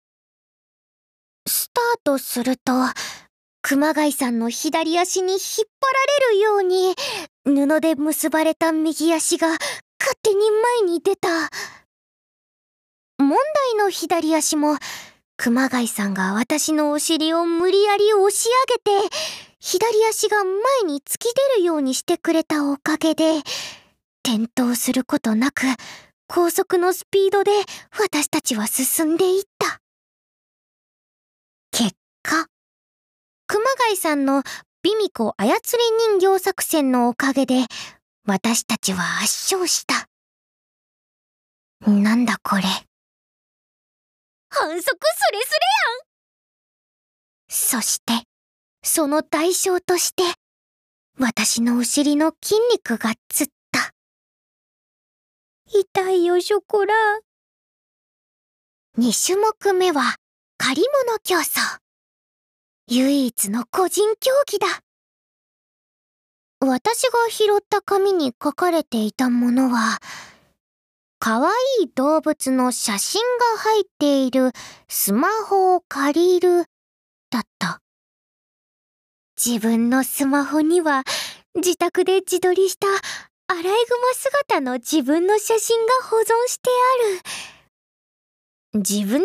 [1.47, 2.73] スタートすると、
[3.61, 6.95] 熊谷さんの左足に引っ張られるように、
[7.45, 9.61] 布で結ばれた右足が勝
[10.23, 11.29] 手に前に出た。
[13.19, 13.37] 問
[13.75, 14.79] 題の左足も、
[15.37, 18.49] 熊谷さんが私のお尻を無理やり押し
[18.89, 19.17] 上げて、
[19.61, 20.55] 左足が前
[20.87, 21.25] に突き
[21.57, 23.43] 出るようにしてくれたおかげで、
[24.27, 25.65] 転倒することなく、
[26.27, 27.51] 高速のスピードで
[28.01, 29.81] 私たちは進んでいった。
[31.71, 32.47] 結果、
[33.47, 34.43] 熊谷さんの
[34.83, 35.53] ビミコ操り
[36.19, 37.67] 人形作戦のおかげで、
[38.27, 40.09] 私たちは圧勝した。
[41.87, 42.63] なんだこれ。
[44.49, 45.59] 反則スレスレ
[47.73, 48.27] やんそして、
[48.83, 50.23] その代償として、
[51.19, 53.54] 私のお尻の筋肉がつっ。
[55.77, 56.95] 痛いよ、ショコラ。
[58.97, 60.15] 2種目目は、
[60.57, 61.81] 借り物競争。
[62.87, 64.67] 唯一の個人競技だ。
[66.61, 69.99] 私が拾った紙に書かれていたものは、
[71.19, 73.21] 可愛い動物の写真
[73.55, 74.53] が入っている
[74.89, 76.67] スマホを借りる、
[77.31, 77.81] だった。
[79.45, 81.03] 自分のスマホには
[81.57, 82.87] 自宅で自撮りした
[83.47, 83.77] アライグマ
[84.15, 86.71] 姿の自分の写真が保存して
[88.73, 88.81] ある。
[88.81, 89.21] 自分で言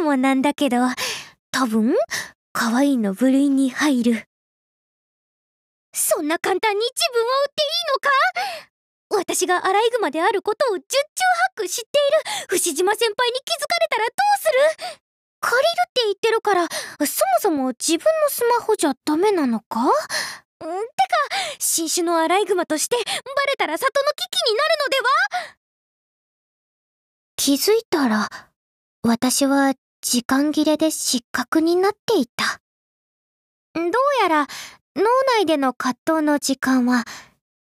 [0.00, 0.76] うのもなんだけど、
[1.50, 1.96] 多分、
[2.52, 4.24] 可愛いの部類に入る。
[5.94, 9.22] そんな簡単に自分を売っていいのか？
[9.22, 10.88] 私がアライグマであることを十中
[11.56, 11.88] 八九知って
[12.48, 15.00] いる牛島先輩に気づかれたらどうする？
[15.40, 16.68] 借りるって言ってるから、
[17.06, 19.90] そもそも自分のスマホじゃダメなのか？
[20.64, 20.76] てか、
[21.58, 23.12] 新種のアライグマとしてバレ
[23.58, 25.56] たら里の危機になるのでは？
[27.36, 28.28] 気づいたら、
[29.02, 32.60] 私は時間切れで失格になっていた。
[33.74, 33.90] どう
[34.22, 34.46] やら
[34.96, 35.04] 脳
[35.38, 37.04] 内での葛藤の時間は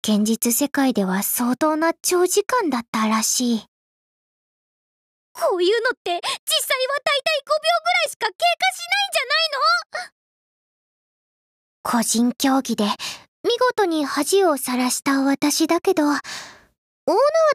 [0.02, 3.64] 現実世界では相当な長時間だったらしい。
[5.32, 10.19] こういうのって実際は大体5秒ぐらいしか経過しないんじゃないの？
[11.82, 12.84] 個人競技で
[13.42, 16.18] 見事に恥をさらした私だけど、大縄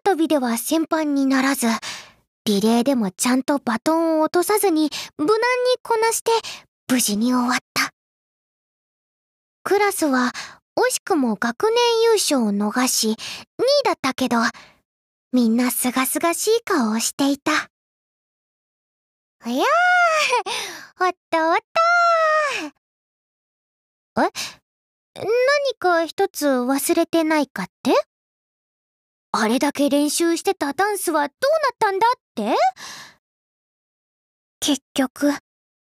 [0.04, 1.68] 跳びでは先輩にならず、
[2.46, 5.42] リレーでもちゃんとバトンを落とさずに無難に
[5.84, 6.32] こなして
[6.92, 7.92] 無事に終わった。
[9.64, 10.32] クラスは
[10.78, 13.18] 惜しくも学年優勝を逃し2位
[13.86, 14.38] だったけど、
[15.32, 17.52] みんなすがすがしい顔をしていた。
[19.48, 22.75] いやー、おっとおっとー。
[24.18, 24.32] え？
[25.16, 25.28] 何
[25.80, 27.94] か一つ忘れてないかって？
[29.32, 32.56] あれだけ練習してたダンスはどうなったんだって？
[34.60, 35.34] 結局、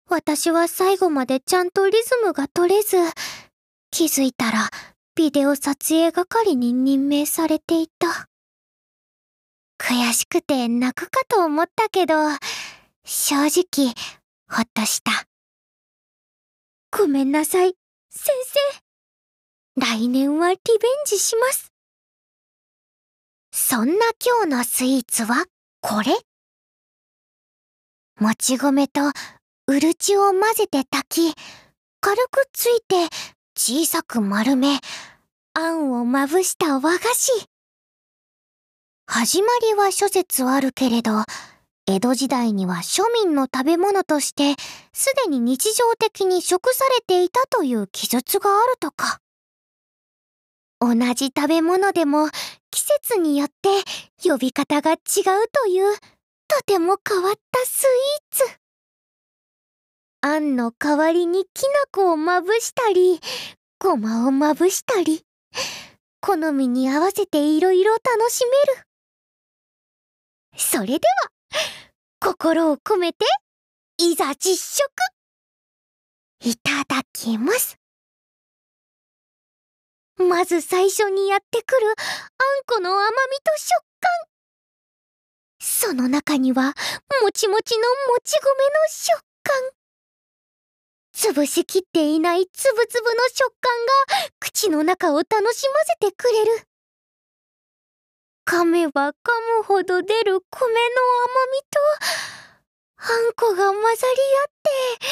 [0.09, 2.97] 私は最後までちゃんとリズムが取れず、
[3.91, 4.69] 気づいたら、
[5.15, 8.29] ビデオ撮影係に任命されていた。
[9.79, 12.15] 悔しくて泣くかと思ったけど、
[13.05, 13.95] 正直、
[14.49, 15.27] ほっとした。
[16.91, 17.75] ごめんなさい、
[18.17, 18.33] 先
[19.77, 19.81] 生。
[19.81, 21.73] 来年はリベンジします。
[23.53, 25.47] そんな今日のスイーツは
[25.81, 26.13] これ
[28.21, 29.01] もち米と
[29.67, 31.37] うるちを混ぜて炊き、
[32.01, 33.09] 軽くついて
[33.57, 34.79] 小さく丸め、
[35.55, 37.33] あんをまぶした和菓子。
[39.07, 41.25] 始まりは諸説あるけれど、
[41.87, 44.55] 江戸時代には庶民の食べ物として、
[44.93, 49.21] すでに日常的に食されていたという記述があるとか。
[50.81, 52.29] 同じ食べ物でも
[52.71, 53.69] 季節によって
[54.27, 54.99] 呼び方が違う
[55.53, 55.95] という、
[56.49, 58.59] とても変わったスイーツ。
[60.23, 63.21] あんの代わりにきな粉をまぶしたり、
[63.79, 65.23] ごまをまぶしたり、
[66.23, 68.83] 好みに合わせていろいろ楽しめる。
[70.57, 71.01] それでは、
[72.21, 73.25] 心を込めて、
[73.99, 74.91] いざ実食
[76.41, 77.79] いただきます。
[80.17, 81.95] まず最初にやってくるあん
[82.67, 84.11] この甘みと食感。
[85.61, 86.75] その中には
[87.23, 89.55] もちもちのもち米の食感。
[91.15, 93.73] 潰しきっていないつぶつぶの食感
[94.21, 96.74] が口の中を楽しませてくれる。
[98.47, 99.15] 噛めば噛
[99.59, 100.77] むほど出る米の
[101.25, 101.81] 甘みと、
[102.97, 105.07] あんこが混ざり合って、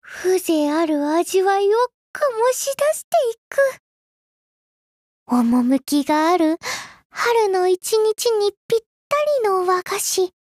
[0.00, 1.76] 風情ある味わいを
[2.14, 2.20] 醸
[2.52, 3.58] し出していく。
[5.26, 6.58] 趣がある
[7.10, 10.32] 春の一日にぴったりの和菓子、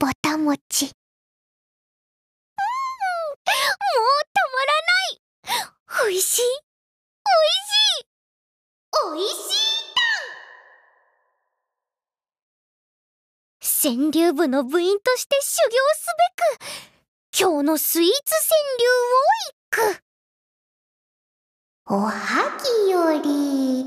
[0.00, 0.86] ぼたもち。
[0.86, 0.94] うん、も
[3.36, 4.72] うたまら
[5.60, 6.10] ない。
[6.10, 6.42] 美味しい。
[6.42, 8.06] 美味しい。
[9.14, 9.34] 美味し
[9.90, 9.93] い。
[13.84, 16.06] 川柳部の部員として修行す
[16.56, 20.02] べく、今日のスイーツ川柳をいく。
[21.90, 23.84] おはぎより、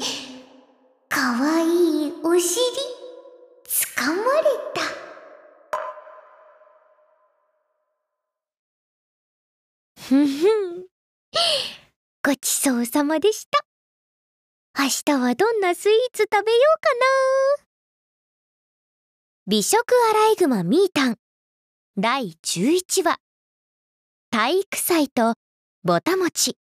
[1.09, 2.55] かわいいお尻、
[3.65, 4.21] つかまれ
[4.75, 4.81] た。
[9.99, 10.85] ふふん。
[12.23, 13.65] ごちそうさまでした。
[14.77, 16.93] 明日はどんなスイーツ食べようか
[17.63, 17.66] な。
[19.49, 19.77] 美食
[20.11, 21.17] アライグマミータン。
[21.97, 23.17] 第11話。
[24.29, 25.35] 体育祭と
[25.85, 26.57] ぼたもち。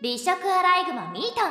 [0.00, 1.50] 美食アライグマミータン。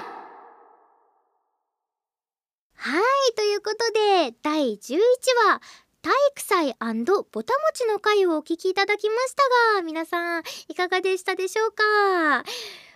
[2.77, 3.91] はいということ
[4.31, 4.97] で第11
[5.49, 5.59] 話。
[6.01, 6.73] 体育祭
[7.33, 12.45] ぼたもちの回をお聞きいただきましたが皆さんいかがでしたでしょうか？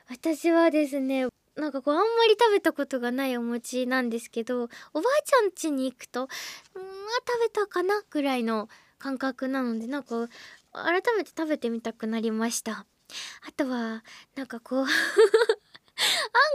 [0.10, 4.70] 私はですねなんかこうあんまり食べたことがないお餅なんですけどおば
[5.02, 6.88] あちゃん家に行くとうんまあ
[7.28, 10.28] 食べたかなぐらいの感覚なのでなんか
[10.74, 12.86] 改めて食べてみたくなりました。
[13.48, 14.04] あとは
[14.36, 14.88] なんかこうあん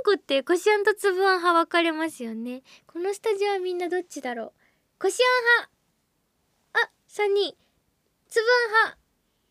[0.04, 2.62] こってこしあんとつぶあん派分かれますよね。
[2.86, 4.52] このスタジオはみんなどっちだろう。
[5.00, 5.18] こし
[6.74, 6.88] あん派。
[6.88, 7.54] あ三人。
[8.28, 8.98] つぶあん派。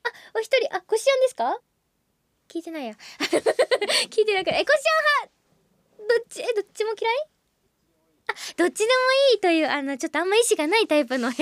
[0.03, 0.73] あお一人。
[0.73, 1.59] あこしあんですか？
[2.53, 2.93] 聞いてないや。
[4.11, 4.89] 聞いてなくえこしあ
[5.23, 5.33] ん派
[6.07, 6.43] どっち？
[6.43, 7.15] えどっちも嫌い？
[8.27, 8.91] あどっちでも
[9.33, 11.35] いいというあのちょっとあんま意志がないタイプの あの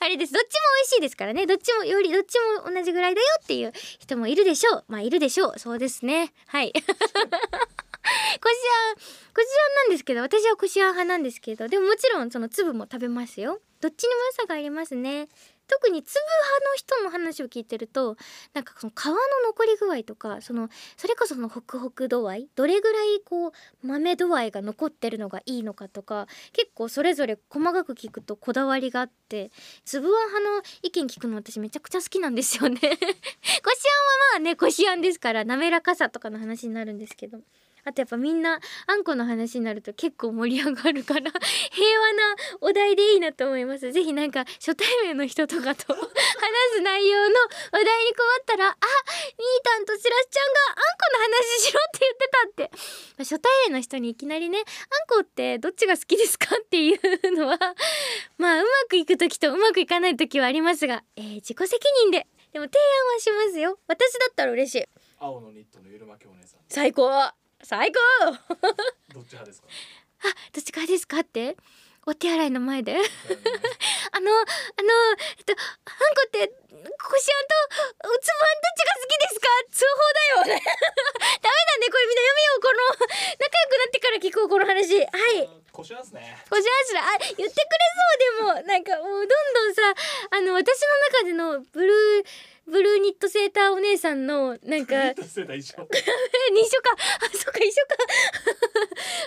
[0.00, 0.32] あれです。
[0.32, 1.46] どっちも美味しいですからね。
[1.46, 4.84] どっちもよりどっちも同じぐらいだよっていう人もいるでしょう。
[4.88, 5.58] まあいるでしょう。
[5.60, 6.32] そうですね。
[6.48, 6.72] はい。
[6.74, 8.50] こしあんこしあん
[9.76, 13.60] なんですけど私はこしあん派なんですけどでももちろんその粒も食べますよ。
[13.80, 15.28] どっちにも良さがありますね。
[15.70, 18.16] 特に粒派の人の話を聞いてると
[18.54, 19.14] なんかその皮の
[19.46, 23.52] 残り具合とかそのそれこそそのホクホク度合いどれぐらいこう
[23.86, 29.52] 豆度合いが残ってるのがいいのかとか結構それぞれ細かく聞くとこだわりがあって
[29.84, 32.74] 粒あん派の意見聞くの私めちゃくちゃ好きなんですよね。
[32.80, 33.00] こしあんは
[34.32, 37.38] まあねこしあんですから滑らかさとかの話になるんですけど。
[37.84, 41.30] あとやっぱみんなあんこの話になると結構盛り上がるから
[41.72, 43.92] 平和なお題でいいなと思います。
[43.92, 46.00] ぜひなんか初対面の人とかと話
[46.74, 47.34] す内容の
[47.72, 52.70] 話題に困ったら「あみーたんとしらすちゃんがあんこの話しろって言ってた」って。
[53.18, 54.66] 初対面の人にいきなりね「あん
[55.18, 57.58] こってどっちが好きですか?」っていうのは
[58.38, 62.26] まあうまくいく時とうまくいかない時はありますが、えー、自己責任で。
[62.52, 63.78] でも提案はしますよ。
[63.86, 64.84] 私だったら嬉しい。
[65.20, 66.60] 青のニットのゆるまきお姉さん。
[66.68, 67.08] 最高
[67.62, 68.00] 最高。
[69.12, 69.68] どっち派ですか？
[70.22, 71.56] あどっちからですかって？
[72.06, 72.92] お手洗いの前で。
[72.92, 73.06] あのあの
[75.38, 76.54] えっとあんこってこ
[77.18, 79.46] しあんとうつぶあんどっちが好きですか？
[79.70, 79.84] 通
[80.44, 81.88] 報だよ ダメだね。
[81.90, 82.60] これみんなやめよう。
[82.60, 82.78] この
[83.38, 84.98] 仲良くなってから聞こうこの話。
[84.98, 85.48] はい。
[85.70, 86.36] こしあんすね。
[86.50, 88.62] こしあんすらあ言ってくれそう。
[88.64, 89.82] でもなんかもうどんどんさ
[90.32, 92.24] あの私の中でのブルー
[92.70, 95.86] ブルーニットセーターお姉さんのなんか世代一緒。
[95.90, 96.96] 一緒か。
[97.20, 97.96] あそっか一緒か。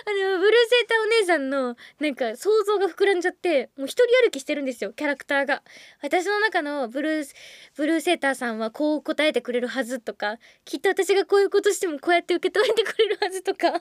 [0.06, 5.62] あのブルーセーターお姉さんのなんか想像が膨らんじゃってもう一人歩きしてるんですよキャラクターが。
[6.02, 7.34] 私の中のブルー
[7.76, 13.72] ブルーセーターさんはこう答えてくれるはずとかきっと私がこういうことしてもこうやって受け止めてくれるはずとか。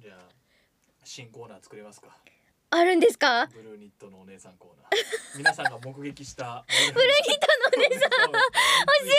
[0.00, 0.28] じゃあ
[1.04, 2.08] 新コーナー作れますか。
[2.70, 3.46] あるんですか？
[3.52, 5.38] ブルーニットのお姉さんコーナー。
[5.38, 8.38] 皆さんが目撃したブルーニットのお姉さん教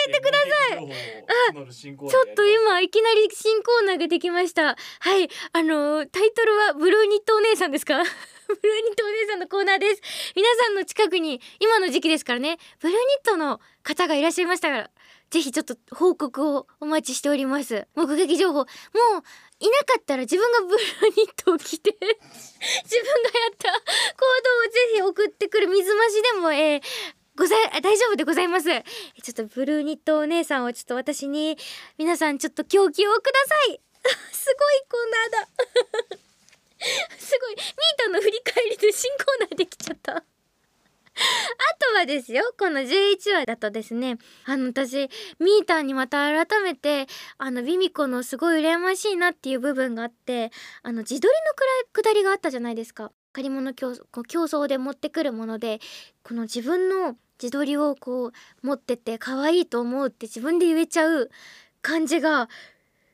[0.08, 2.10] えてください。
[2.10, 2.88] ちょっと今い。
[2.90, 5.28] きなり新コーナーができましたはい。
[5.52, 10.02] あのタイトルはブルーニットお姉さんですかブルーニットお姉さんのコーナーです
[10.34, 14.22] 皆さんの近くに今の時期ですからねブルーニットの方がい。
[14.22, 14.46] らっしゃい。
[14.46, 14.90] ましたら
[15.30, 18.66] ぜひちょっと報告をお待ちしております目撃情報もう
[19.60, 19.66] い。
[19.70, 26.82] なかったら自分がブルーニットを着て自分がやった行動をぜひ送ってくる水増しでも、えー、
[27.40, 28.68] ござい大丈夫でございます。
[28.68, 28.82] ちょ
[29.30, 31.56] っとブルーニットお姉さんをちょっと私に
[31.96, 33.80] 皆さんちょっと狂気をください。
[34.30, 36.18] すごいコーナーだ。
[37.18, 37.54] すごい。
[37.54, 40.12] ミートの振り返りで新コーナーできちゃった。
[40.12, 40.22] あ
[41.92, 44.96] とはですよこの11話だとですねあの私
[45.38, 50.50] ミーターにまた改めてあのビミコのすごい羨ましいなっていう部分があって
[50.82, 53.12] あの自撮りのくだりがあったじゃないですか。
[53.32, 55.80] 借り物競争で持ってくるもので
[56.22, 58.32] この自分の自撮りをこう
[58.66, 61.30] 持ってて可愛いと思うって自分で言えちゃう
[61.82, 62.48] 感じが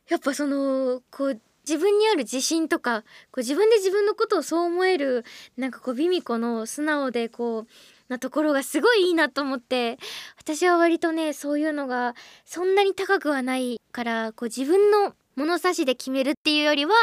[0.09, 5.25] やっぱそのこう自分にある自信とかこう自分で自分のことをそう思える
[5.57, 7.67] なんかこうビミコの素直でこう
[8.09, 9.99] なところがすごいいいなと思って
[10.39, 12.15] 私は割とねそういうのが
[12.45, 16.95] そんなに高くはないからこう自分の物差しで決めるっていうよりは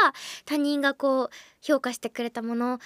[0.46, 2.78] 他人がこう評価してくれたものを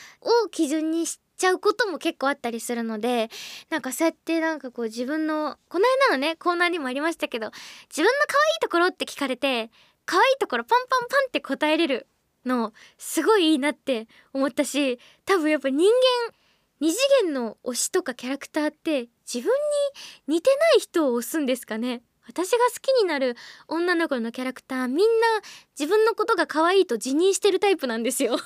[0.51, 3.31] 基準にしてちゃうことも結構あったりするので
[3.71, 7.51] なんかそうやってなんかこう自分のこの間のねコーナーにもありましたけど
[7.89, 9.71] 自分の可愛いところって聞かれて
[10.05, 12.07] 可愛いところパンパンパンって答えれる
[12.45, 16.35] のすごいいいなって思ったし多分やっぱ人間
[16.81, 19.53] 二次元の推しとかキャラクターって自分
[20.29, 22.03] に似てない人を推すんですかね。
[22.29, 23.37] 私が好きになる
[23.69, 25.05] 女の子のキャラクターみんな
[25.79, 28.37] 自分のことが可愛いと自認してるタイプなんですよ。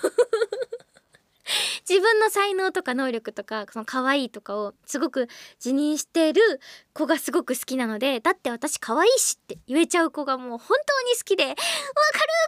[1.88, 5.28] 自分の才能とか能力とかその可愛いとかをすごく
[5.64, 6.60] 自認してる
[6.92, 11.60] 子がすごく好きなのでだって私可愛いしって言えちゃう子がもう本当に好きで「わかる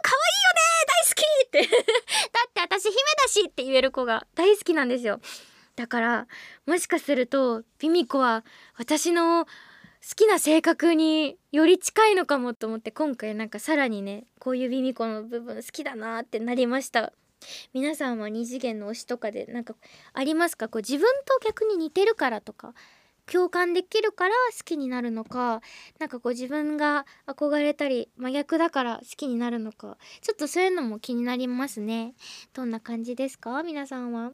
[0.01, 1.85] 可愛いよね大好き!」って
[2.31, 5.19] だって私姫だしって言える子が大好きなんですよ
[5.75, 6.27] だから
[6.65, 8.45] もしかするとピミコは
[8.77, 9.49] 私の好
[10.15, 17.11] きな性格により近いのかもと思って今回なんかさらにねこういうビミコの部分好きだなってなりました
[17.73, 19.75] 皆さんは二次元の推しとかでなんか
[20.13, 20.67] ありますか？
[20.67, 22.73] こう自分と逆に似てるからとか
[23.31, 25.61] 共感できるから好きになるのか
[25.99, 32.13] なんかこう自分が憧れたり真逆だから好きになるのかちょっとそういうのも気になりますね。
[32.53, 33.63] どんな感じですか？
[33.63, 34.31] 皆さんは？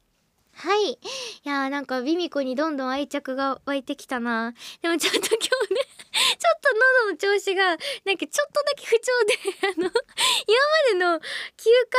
[0.54, 0.92] はい。
[0.92, 0.98] い
[1.44, 4.52] やーなんかビミコにどんどん愛着が湧いてきたな。
[4.82, 5.26] でもちょっと今
[5.68, 5.80] 日ね
[6.38, 6.68] ちょっと
[7.06, 11.20] 喉の調子がなんかちょっとだけ不調であの今までの9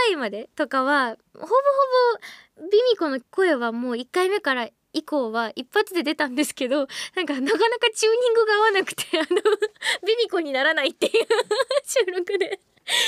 [0.08, 1.50] 回までとかはほぼほ
[2.62, 9.28] ぼビミコの声はもう1回目から以降は一発で出たんですけどなんかなかなかチューニングが合わなくてあの
[10.06, 11.12] ビミコにならないっていう
[11.86, 12.60] 収録で。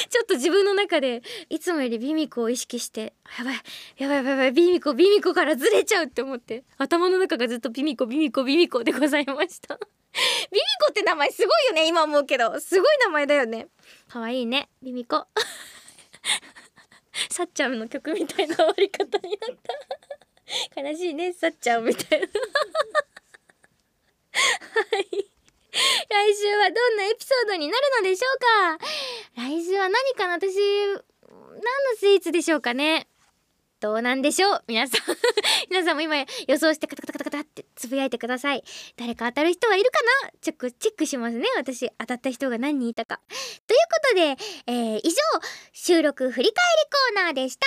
[0.09, 3.55] ちょっと自分の中でいつもよりビミコを意識してやばい
[3.97, 9.77] やばいやばいやばいビミコビミコからずれちゃうって思って頭の中がずっとビミコビミコビミコでございました
[10.51, 12.59] ビミコって名前すごいよね今思うけど。
[12.59, 13.67] すごい名前だよね。
[14.07, 15.27] 可愛いいねビミコ。
[17.29, 19.57] さっちゃんの曲みたいな終わり方になっ
[20.73, 20.81] た。
[20.81, 22.27] 悲しいねさっちゃんみたいな。
[24.35, 25.31] はい。
[26.09, 28.85] 来週はどんなエピソードになるのでしょうか。
[29.35, 31.01] 来週は何かな私何の
[31.97, 33.07] スイーツでしょうかね。
[33.81, 34.63] どうなんでしょう？
[34.67, 35.01] 皆さん。
[35.69, 36.25] 皆さんも今予
[36.57, 38.63] 想してカタカタカタカタってつぶやいてください。
[38.95, 40.31] 誰か当たる人はいるかな？
[40.41, 41.45] チェックチェックしますね。
[41.57, 43.19] 私当たった人が何人いたか。
[43.67, 44.21] ということで、
[44.67, 45.17] えー、以上
[45.73, 46.53] 収録振り返り
[47.15, 47.65] コーナーでした。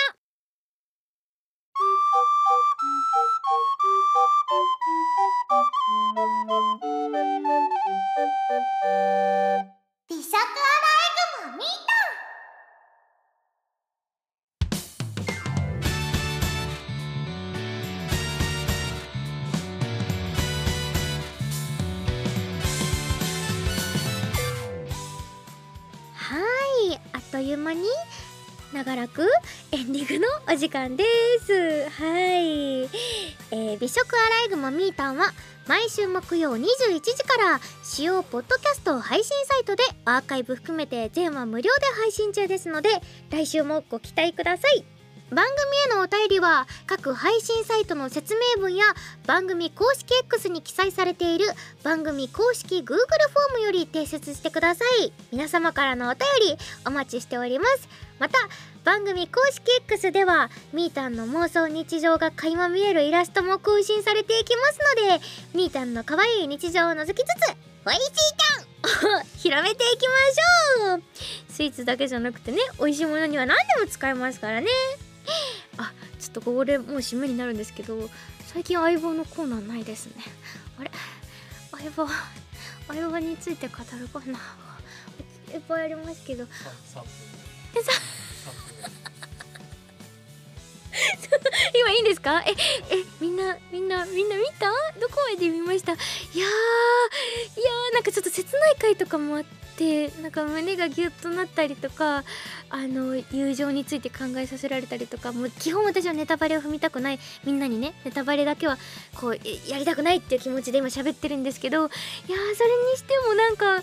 [10.09, 10.47] 美食アライ
[11.45, 11.67] グマミー
[27.39, 27.83] という間に
[28.73, 29.21] 長らく
[29.71, 31.05] エンディングのお時間で
[31.39, 31.89] す。
[31.89, 35.31] はい、えー、美食アライグマミータンは
[35.65, 42.89] 毎週木曜21時から使用ポッドキャスト配信サイトでアーカイブ含めて全話無料で配信中ですので
[43.29, 44.98] 来週もご期待ください。
[45.31, 48.83] 番組へのお便りは各配信サイトの説明文や
[49.27, 51.45] 番組公式 X に記載されている
[51.83, 55.13] 番組公式 Google フォームより提出してください。
[55.31, 57.87] 皆様からのお便りお待ちしております。
[58.17, 58.37] また
[58.83, 67.23] 番組公式 X ではみーたんの妄想日常が垣間見えるイラストも更新されていきますのでみーたんの可愛い日常を覗きつつ
[67.85, 68.01] おいしい
[68.97, 70.15] たんを 広めていきま
[70.89, 71.03] しょう。
[71.49, 74.67] スイーツだけじゃなくてね美味しいものには何でも使えますからね。
[75.77, 78.09] あちょっとこれもう締めになるんですけど
[78.47, 80.13] 最近相棒のコーナーないですね。
[80.79, 80.91] あれ？
[81.71, 82.07] 相棒
[82.87, 86.43] 相棒について語るコーナーいっぱいありますけど。
[86.43, 86.47] え
[91.73, 92.43] 今いいんですか？
[92.45, 92.55] ええ
[93.19, 94.67] みんなみんなみんな見た？
[94.99, 95.93] どこまで見ました？
[95.93, 99.43] いやーいやーなんかちょっと切ない回とかもあっ
[99.77, 102.23] てなんか胸がギュッとなったりとか
[102.69, 107.19] あの友情について考えさせられたりとかもう基本私はネタバレを踏みたくない。
[107.43, 108.77] みんなにねネタバレだけは
[109.15, 109.35] こう
[109.67, 111.89] やりたくないっていう気持ちで今喋ってるんですけどいや
[112.27, 112.37] それ
[112.91, 113.77] にしてもなんか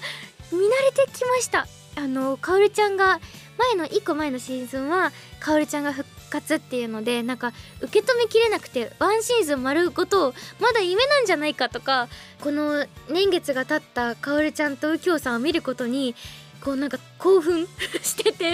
[0.52, 1.66] 見慣れてきました。
[1.98, 3.20] あのかおるちゃんが
[3.56, 12.08] 前の1個前のシーズンはかおるちゃんが復活っていうのでなんか受け止めきれなくてワンシーズン丸ごとまだ夢なんじゃないかとか
[12.40, 16.14] この年月が経ったかおるちゃんと右京さんを見ることに
[16.60, 17.66] こうなんか興奮
[18.02, 18.52] してて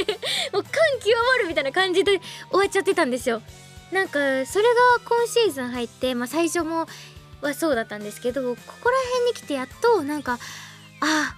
[0.52, 2.20] もう感極まるみたいな感じで
[2.50, 3.42] 終わっちゃってたんですよ。
[3.90, 6.86] なんかそれが今シーズン入って、まあ、最初も
[7.42, 10.38] はそうだったんですけどここら辺に来てやっとなんか
[11.00, 11.36] あ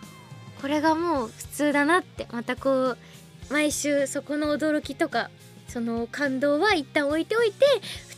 [0.60, 2.98] これがもう普通だなってまたこう
[3.50, 5.30] 毎週そこの驚きとか
[5.68, 7.64] その感動は一旦置いておいて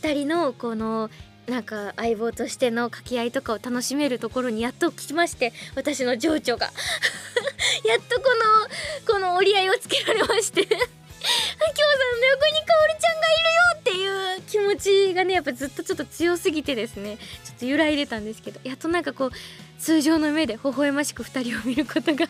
[0.01, 1.09] 2人のこの
[1.47, 6.71] なんか相棒としての掛け合いとかを楽しめるところにやっと聞きまして私の情緒が。
[7.85, 8.29] やっとこ
[9.05, 10.67] のこの折り合いをつけられまして。
[11.21, 17.17] さんの横にかおりちゃんがいるよっていう気持ちがねやっぱずっとちょっと強すぎてですね。
[17.17, 18.59] ちょっと揺らいでたんですけど。
[18.63, 19.31] やっとなんかこう
[19.79, 22.27] 通常の目で微笑ましく2人を見ることが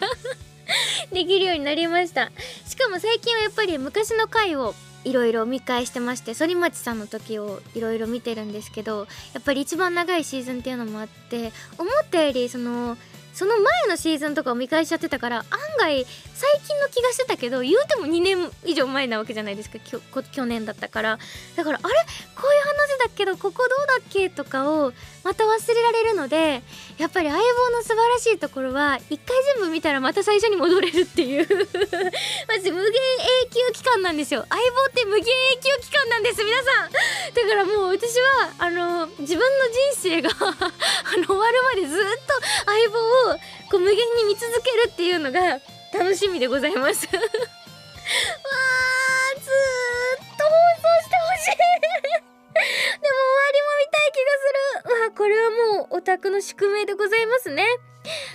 [1.11, 2.31] できるようになりました。
[2.67, 12.97] しかも最近はやっぱり昔の回をいろいろ見返してまして反町さんの時をいろいろ見てるんですけどやっぱり一番長いシーズンっていうのもあって思ったよりその
[13.37, 15.45] その前のシーズンとかを見返しちゃってたから案
[15.77, 19.77] 外最近の気がしてたけど言うても2年以上前なわけじゃないですか。
[19.77, 21.19] きょこ去年だったから。
[21.55, 21.93] だからあれ？
[22.35, 22.63] こういう
[22.97, 23.25] だけ？
[23.25, 24.29] どここどうだっけ？
[24.29, 24.93] とかを
[25.23, 26.61] また忘れられるので
[26.97, 31.47] やっぱり相棒の素晴らしいところは一回全部見たらまた最初に戻れるっていう。
[32.47, 32.91] マジ無限
[33.43, 34.45] 永久期間なんですよ。
[34.49, 36.91] 相棒って無限永久期間なんです皆さん。
[36.91, 36.99] だ
[37.47, 40.43] からもう私はあの自分の人生が あ
[41.17, 42.33] の終わるまでずっと
[42.65, 42.99] 相棒
[43.31, 43.37] を
[43.71, 45.59] こう無限に見続けるっていうのが
[45.93, 47.07] 楽しみでございます。
[47.11, 47.23] わー
[49.39, 51.96] ずーっと放送してほしい。
[53.47, 55.01] 見たい気がする。
[55.01, 57.65] わあこれはもうオタクの宿命でございますね。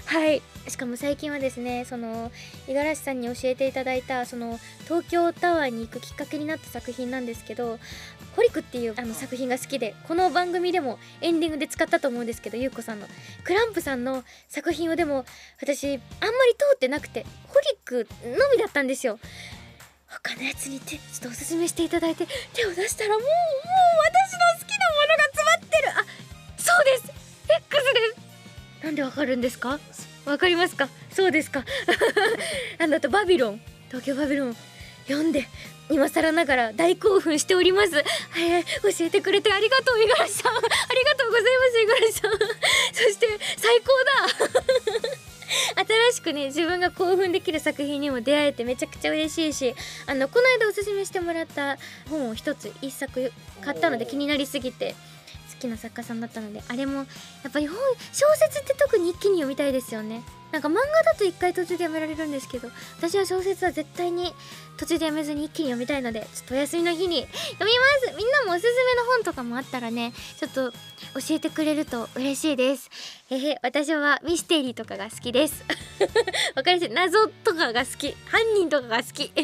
[0.06, 0.42] はい。
[0.68, 2.30] しかも最近はですねその
[2.66, 7.78] 五十嵐さんに教えていただいたその東京タワーに行くきっかけになった作品なんですけど
[8.36, 13.08] 「ホリク」っていうあの作品が好きでこの番組でもエンディングで使ったと思うんですけどゆうこさんの。
[13.44, 15.24] クランプさんの作品をでも
[15.60, 15.98] 私あんま
[16.46, 19.18] り通ってなくてホリックのみだったんですよ。
[20.22, 23.28] 他のやつにてちょっとおすすめしていただいて手を出したらもうもう
[24.06, 25.88] 私の好きなものが詰まってる。
[25.88, 26.04] あ
[26.58, 27.12] そうです。
[27.48, 28.00] X で
[28.80, 28.84] す。
[28.84, 29.78] なんでわかるんですか？
[30.26, 30.88] わかりますか？
[31.10, 31.64] そうですか。
[32.78, 33.60] あのあとバビロン。
[33.88, 34.56] 東京バビロン。
[35.08, 35.48] 読んで
[35.90, 38.04] 今更ながら大興奮しております、はい、
[38.64, 40.56] 教えてくれてありがとう五十嵐さん。
[40.56, 42.32] ありがとうございます五十嵐さん。
[42.94, 44.61] そして最高だ。
[46.12, 49.74] しくね自分が興奮できる作品にも出会えてめちゃくちゃ嬉しいし
[50.06, 54.94] あのこの間おすすめしてもらった本を一つ一作買ったので気になりすぎて
[55.54, 57.02] 好きな作家さんだったのであれもや
[57.48, 57.76] っぱり本
[58.12, 64.34] 小説って特に一気に読みたいですよねなんか漫画だと一回途中でやめられるんですけど私は小説は絶対に
[64.76, 67.22] 途中でやめずに一気に読みたいのでちょっとお休みの日に
[67.58, 68.16] 読みます。
[68.16, 70.76] みんなもおすすめの本とかもあったらねちょっと教
[71.36, 72.90] えてくれると嬉しいです。
[73.30, 75.64] へへ私はミステリーとかが好きです。
[76.54, 78.14] わかりやすい謎とかが好き。
[78.26, 79.30] 犯人とかが好き。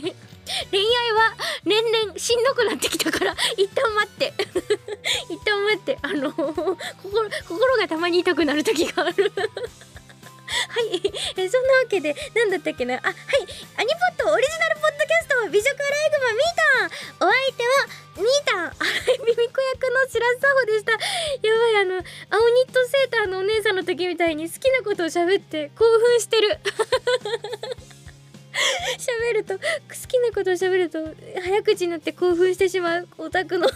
[0.71, 4.33] 恋愛は年々しんどくなってきたから一旦待って。
[5.31, 5.99] 一旦待って。
[6.03, 9.33] あの心心がたまに痛くなる時がある。
[10.49, 11.03] はい、
[11.37, 12.95] えそんなわけで何だったっけな？
[12.97, 13.15] あはい。
[13.77, 16.91] アニポッドオリジナルポッドキャスト美女アライグマミータン
[17.21, 17.87] お相手は
[18.17, 20.93] ミータン荒井美美子役の白洲沙穂でした。
[20.93, 26.59] やばいあの青ニットセーターのお姉さんの時みたいに好きなことを喋って興奮してる。
[28.99, 29.61] 喋ると好
[30.09, 30.99] きなことを喋ると
[31.43, 33.69] 早口になって興奮してしまうオタクの。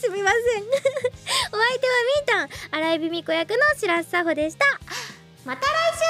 [0.00, 0.62] すみません。
[0.64, 0.78] お相
[1.78, 2.48] 手はみーたん。
[2.70, 4.64] 荒井美美子役の白洲佐穂でした。
[5.44, 5.68] また来
[5.98, 6.07] 週。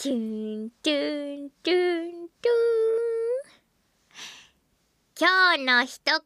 [0.00, 2.54] トゥントゥントゥントゥン。
[5.18, 6.20] 今日の一言。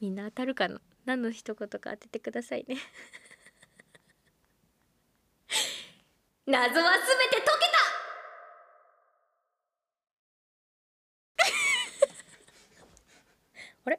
[0.00, 0.80] みんな当たるかな？
[1.06, 2.76] 何の一言か当ててくださいね。
[6.46, 7.66] 謎はすべて解け
[11.36, 11.46] た！
[13.86, 13.98] あれ？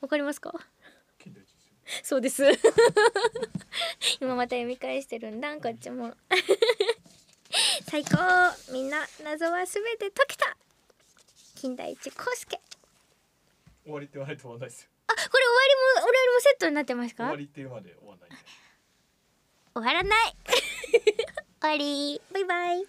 [0.00, 0.54] わかりますか？
[2.02, 2.44] そうです。
[4.20, 6.14] 今また読み返してるんだこっちも。
[7.90, 8.16] 最高。
[8.72, 10.56] みんな謎はすべて解けた。
[11.56, 12.60] 金田一耕介。
[13.84, 14.88] 終わりって言わないと終わんないですよ。
[15.08, 17.24] あこれ終わりも終わりもセットになってますか？
[17.24, 18.30] 終わりっていうまで終わんない
[19.74, 20.36] 終わらない。
[21.60, 22.20] 終わり。
[22.32, 22.84] バイバイ